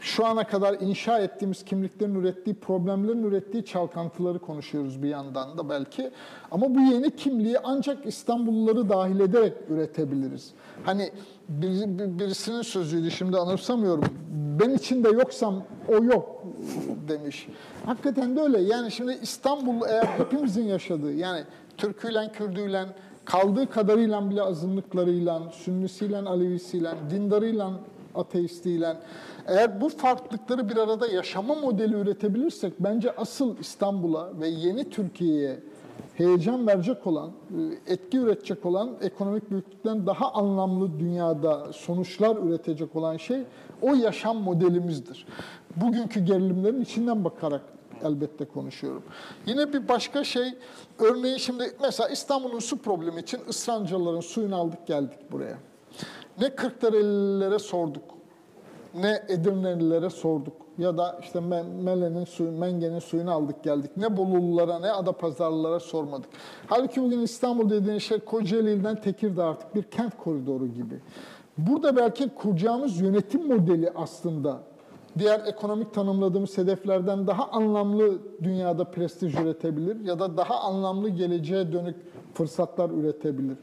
Şu 0.01 0.25
ana 0.25 0.43
kadar 0.47 0.73
inşa 0.81 1.19
ettiğimiz 1.19 1.65
kimliklerin 1.65 2.15
ürettiği, 2.15 2.55
problemlerin 2.55 3.23
ürettiği 3.23 3.65
çalkantıları 3.65 4.39
konuşuyoruz 4.39 5.03
bir 5.03 5.09
yandan 5.09 5.57
da 5.57 5.69
belki. 5.69 6.11
Ama 6.51 6.75
bu 6.75 6.79
yeni 6.79 7.15
kimliği 7.15 7.59
ancak 7.63 8.05
İstanbulluları 8.05 8.89
dahil 8.89 9.19
ederek 9.19 9.53
üretebiliriz. 9.69 10.51
Hani 10.85 11.11
bir- 11.49 11.99
bir- 11.99 12.19
birisinin 12.19 12.61
sözüydü 12.61 13.11
şimdi 13.11 13.37
anımsamıyorum. 13.37 14.03
Ben 14.59 14.69
içinde 14.69 15.09
yoksam 15.09 15.63
o 15.87 16.03
yok 16.03 16.43
demiş. 17.07 17.47
Hakikaten 17.85 18.35
de 18.35 18.41
öyle. 18.41 18.61
Yani 18.61 18.91
şimdi 18.91 19.17
İstanbul 19.21 19.87
eğer 19.89 20.05
hepimizin 20.05 20.63
yaşadığı 20.63 21.13
yani 21.13 21.43
Türküyle, 21.77 22.31
Kürdüyle, 22.33 22.85
kaldığı 23.25 23.69
kadarıyla 23.69 24.29
bile 24.29 24.41
azınlıklarıyla, 24.41 25.41
Sünnisiyle, 25.51 26.17
Alevisiyle, 26.17 26.89
dindarıyla, 27.09 27.71
ateistiyle 28.15 28.97
eğer 29.47 29.81
bu 29.81 29.89
farklılıkları 29.89 30.69
bir 30.69 30.77
arada 30.77 31.07
yaşama 31.07 31.55
modeli 31.55 31.95
üretebilirsek 31.95 32.73
bence 32.79 33.15
asıl 33.15 33.57
İstanbul'a 33.57 34.39
ve 34.39 34.47
yeni 34.47 34.89
Türkiye'ye 34.89 35.59
heyecan 36.17 36.67
verecek 36.67 37.07
olan, 37.07 37.31
e, 37.87 37.93
etki 37.93 38.17
üretecek 38.17 38.65
olan, 38.65 38.89
ekonomik 39.01 39.51
büyüklükten 39.51 40.05
daha 40.05 40.33
anlamlı 40.33 40.99
dünyada 40.99 41.73
sonuçlar 41.73 42.37
üretecek 42.37 42.95
olan 42.95 43.17
şey 43.17 43.43
o 43.81 43.95
yaşam 43.95 44.37
modelimizdir. 44.37 45.25
Bugünkü 45.75 46.19
gerilimlerin 46.19 46.81
içinden 46.81 47.25
bakarak 47.25 47.61
elbette 48.03 48.45
konuşuyorum. 48.45 49.03
Yine 49.45 49.73
bir 49.73 49.87
başka 49.87 50.23
şey, 50.23 50.53
örneğin 50.99 51.37
şimdi 51.37 51.63
mesela 51.81 52.09
İstanbul'un 52.09 52.59
su 52.59 52.77
problemi 52.77 53.21
için 53.21 53.39
ısrancaların 53.49 54.19
suyunu 54.19 54.55
aldık 54.55 54.87
geldik 54.87 55.31
buraya. 55.31 55.57
Ne 56.41 56.49
Kırklarelililere 56.49 57.59
sorduk, 57.59 58.03
ne 58.95 59.23
Edirnelilere 59.27 60.09
sorduk 60.09 60.53
ya 60.77 60.97
da 60.97 61.19
işte 61.21 61.39
Me- 61.39 61.83
Mele'nin 61.83 62.25
suyu, 62.25 62.51
Menge'nin 62.51 62.99
suyunu 62.99 63.31
aldık 63.31 63.63
geldik. 63.63 63.91
Ne 63.97 64.17
Bolululara 64.17 64.79
ne 64.79 64.91
Adapazarlılara 64.91 65.79
sormadık. 65.79 66.29
Halbuki 66.67 67.01
bugün 67.01 67.19
İstanbul 67.19 67.69
dediğin 67.69 67.97
şey 67.97 68.19
Kocaeli'den 68.19 69.01
Tekirdağ 69.01 69.45
artık 69.45 69.75
bir 69.75 69.83
kent 69.83 70.17
koridoru 70.17 70.67
gibi. 70.67 70.99
Burada 71.57 71.95
belki 71.95 72.29
kuracağımız 72.29 73.01
yönetim 73.01 73.47
modeli 73.47 73.91
aslında 73.95 74.57
diğer 75.19 75.41
ekonomik 75.45 75.93
tanımladığımız 75.93 76.57
hedeflerden 76.57 77.27
daha 77.27 77.47
anlamlı 77.47 78.19
dünyada 78.43 78.83
prestij 78.83 79.35
üretebilir 79.35 79.99
ya 80.05 80.19
da 80.19 80.37
daha 80.37 80.59
anlamlı 80.59 81.09
geleceğe 81.09 81.71
dönük 81.71 81.95
fırsatlar 82.33 82.89
üretebilir. 82.89 83.57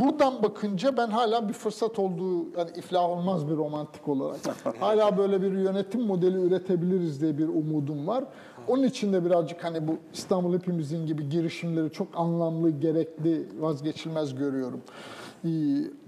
Buradan 0.00 0.42
bakınca 0.42 0.96
ben 0.96 1.08
hala 1.08 1.48
bir 1.48 1.52
fırsat 1.52 1.98
olduğu, 1.98 2.58
yani 2.58 2.70
iflah 2.76 3.10
olmaz 3.10 3.48
bir 3.48 3.56
romantik 3.56 4.08
olarak. 4.08 4.40
hala 4.80 5.18
böyle 5.18 5.42
bir 5.42 5.52
yönetim 5.52 6.00
modeli 6.00 6.40
üretebiliriz 6.40 7.20
diye 7.20 7.38
bir 7.38 7.48
umudum 7.48 8.06
var. 8.06 8.24
Onun 8.68 8.82
için 8.82 9.12
de 9.12 9.24
birazcık 9.24 9.64
hani 9.64 9.88
bu 9.88 9.92
İstanbul 10.12 10.54
hepimizin 10.54 11.06
gibi 11.06 11.28
girişimleri 11.28 11.92
çok 11.92 12.08
anlamlı, 12.14 12.70
gerekli, 12.70 13.48
vazgeçilmez 13.60 14.34
görüyorum. 14.34 14.80
Ee, 15.44 15.48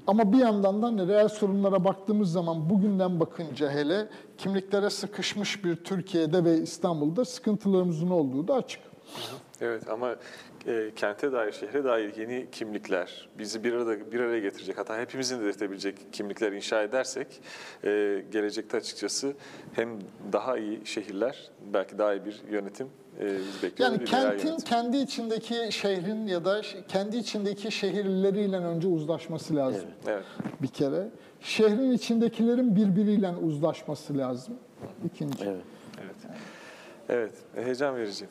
Ama 0.06 0.32
bir 0.32 0.38
yandan 0.38 0.82
da 0.82 0.86
hani 0.86 1.08
reel 1.08 1.28
sorunlara 1.28 1.84
baktığımız 1.84 2.32
zaman 2.32 2.70
bugünden 2.70 3.20
bakınca 3.20 3.70
hele 3.70 4.08
kimliklere 4.38 4.90
sıkışmış 4.90 5.64
bir 5.64 5.76
Türkiye'de 5.76 6.44
ve 6.44 6.58
İstanbul'da 6.58 7.24
sıkıntılarımızın 7.24 8.10
olduğu 8.10 8.48
da 8.48 8.54
açık. 8.54 8.80
Evet 9.60 9.88
ama 9.90 10.16
e, 10.66 10.90
kente 10.96 11.32
dair, 11.32 11.52
şehre 11.52 11.84
dair 11.84 12.16
yeni 12.16 12.46
kimlikler 12.52 13.28
bizi 13.38 13.64
bir 13.64 13.72
arada 13.72 14.12
bir 14.12 14.20
araya 14.20 14.40
getirecek, 14.40 14.78
hatta 14.78 14.98
hepimizin 14.98 15.40
de 15.40 15.44
belirtebilecek 15.44 16.12
kimlikler 16.12 16.52
inşa 16.52 16.82
edersek 16.82 17.26
e, 17.84 18.22
gelecekte 18.32 18.76
açıkçası 18.76 19.32
hem 19.72 19.88
daha 20.32 20.58
iyi 20.58 20.86
şehirler, 20.86 21.50
belki 21.72 21.98
daha 21.98 22.14
iyi 22.14 22.24
bir 22.24 22.42
yönetim 22.50 22.88
e, 23.20 23.38
bizi 23.38 23.62
bekliyor. 23.62 23.90
Yani 23.90 24.04
kentin 24.04 24.46
yönetim. 24.48 24.64
kendi 24.64 24.96
içindeki 24.96 25.68
şehrin 25.70 26.26
ya 26.26 26.44
da 26.44 26.62
kendi 26.88 27.16
içindeki 27.16 27.72
şehirleriyle 27.72 28.56
önce 28.56 28.88
uzlaşması 28.88 29.56
lazım 29.56 29.90
Evet. 30.06 30.24
bir 30.62 30.68
kere. 30.68 31.08
Şehrin 31.40 31.92
içindekilerin 31.92 32.76
birbiriyle 32.76 33.30
uzlaşması 33.30 34.18
lazım. 34.18 34.54
İkinci. 35.04 35.44
Evet. 35.44 35.62
Evet. 36.04 36.16
Evet, 37.08 37.32
heyecan 37.54 37.96
verici. 37.96 38.24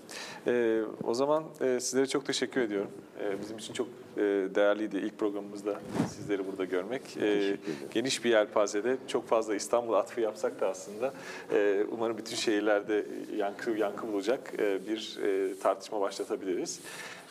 Ee, 0.47 0.81
o 1.03 1.13
zaman 1.13 1.43
e, 1.61 1.79
sizlere 1.79 2.07
çok 2.07 2.25
teşekkür 2.25 2.61
ediyorum. 2.61 2.91
Ee, 3.21 3.41
bizim 3.41 3.57
için 3.57 3.73
çok 3.73 3.87
e, 4.17 4.21
değerliydi 4.55 4.97
ilk 4.97 5.19
programımızda 5.19 5.79
sizleri 6.09 6.47
burada 6.47 6.65
görmek. 6.65 7.17
Ee, 7.21 7.57
geniş 7.93 8.25
bir 8.25 8.29
yelpazede 8.29 8.97
çok 9.07 9.27
fazla 9.27 9.55
İstanbul 9.55 9.93
atfı 9.93 10.21
yapsak 10.21 10.61
da 10.61 10.67
aslında 10.67 11.13
e, 11.53 11.83
umarım 11.91 12.17
bütün 12.17 12.35
şehirlerde 12.35 13.05
yankı 13.35 13.71
yankı 13.71 14.07
bulacak 14.07 14.53
e, 14.59 14.87
bir 14.87 15.19
e, 15.23 15.59
tartışma 15.59 16.01
başlatabiliriz. 16.01 16.79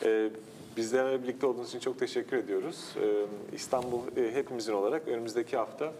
E, 0.03 0.29
Bizlerle 0.77 1.23
birlikte 1.23 1.45
olduğunuz 1.47 1.67
için 1.69 1.79
çok 1.79 1.99
teşekkür 1.99 2.37
ediyoruz. 2.37 2.95
Ee, 3.01 3.25
İstanbul 3.55 3.99
e, 4.17 4.31
hepimizin 4.35 4.73
olarak 4.73 5.07
önümüzdeki 5.07 5.57
hafta 5.57 5.85
e, 5.85 5.91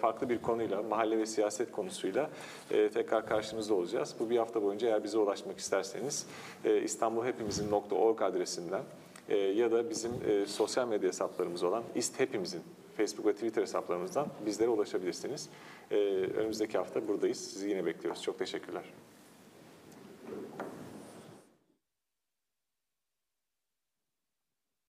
farklı 0.00 0.28
bir 0.28 0.38
konuyla, 0.38 0.82
mahalle 0.82 1.18
ve 1.18 1.26
siyaset 1.26 1.72
konusuyla 1.72 2.30
e, 2.70 2.88
tekrar 2.88 3.26
karşınızda 3.26 3.74
olacağız. 3.74 4.14
Bu 4.20 4.30
bir 4.30 4.38
hafta 4.38 4.62
boyunca 4.62 4.88
eğer 4.88 5.04
bize 5.04 5.18
ulaşmak 5.18 5.58
isterseniz 5.58 6.26
e, 6.64 6.82
istanbulhepimizin.org 6.82 8.22
adresinden 8.22 8.82
e, 9.28 9.36
ya 9.36 9.72
da 9.72 9.90
bizim 9.90 10.12
e, 10.28 10.46
sosyal 10.46 10.88
medya 10.88 11.08
hesaplarımız 11.08 11.62
olan 11.62 11.82
İst 11.94 12.20
Hepimizin 12.20 12.62
Facebook 12.96 13.26
ve 13.26 13.32
Twitter 13.32 13.62
hesaplarımızdan 13.62 14.26
bizlere 14.46 14.68
ulaşabilirsiniz. 14.68 15.48
E, 15.90 15.96
Önümüzdeki 16.36 16.78
hafta 16.78 17.08
buradayız. 17.08 17.38
Sizi 17.38 17.70
yine 17.70 17.86
bekliyoruz. 17.86 18.22
Çok 18.22 18.38
teşekkürler. 18.38 18.84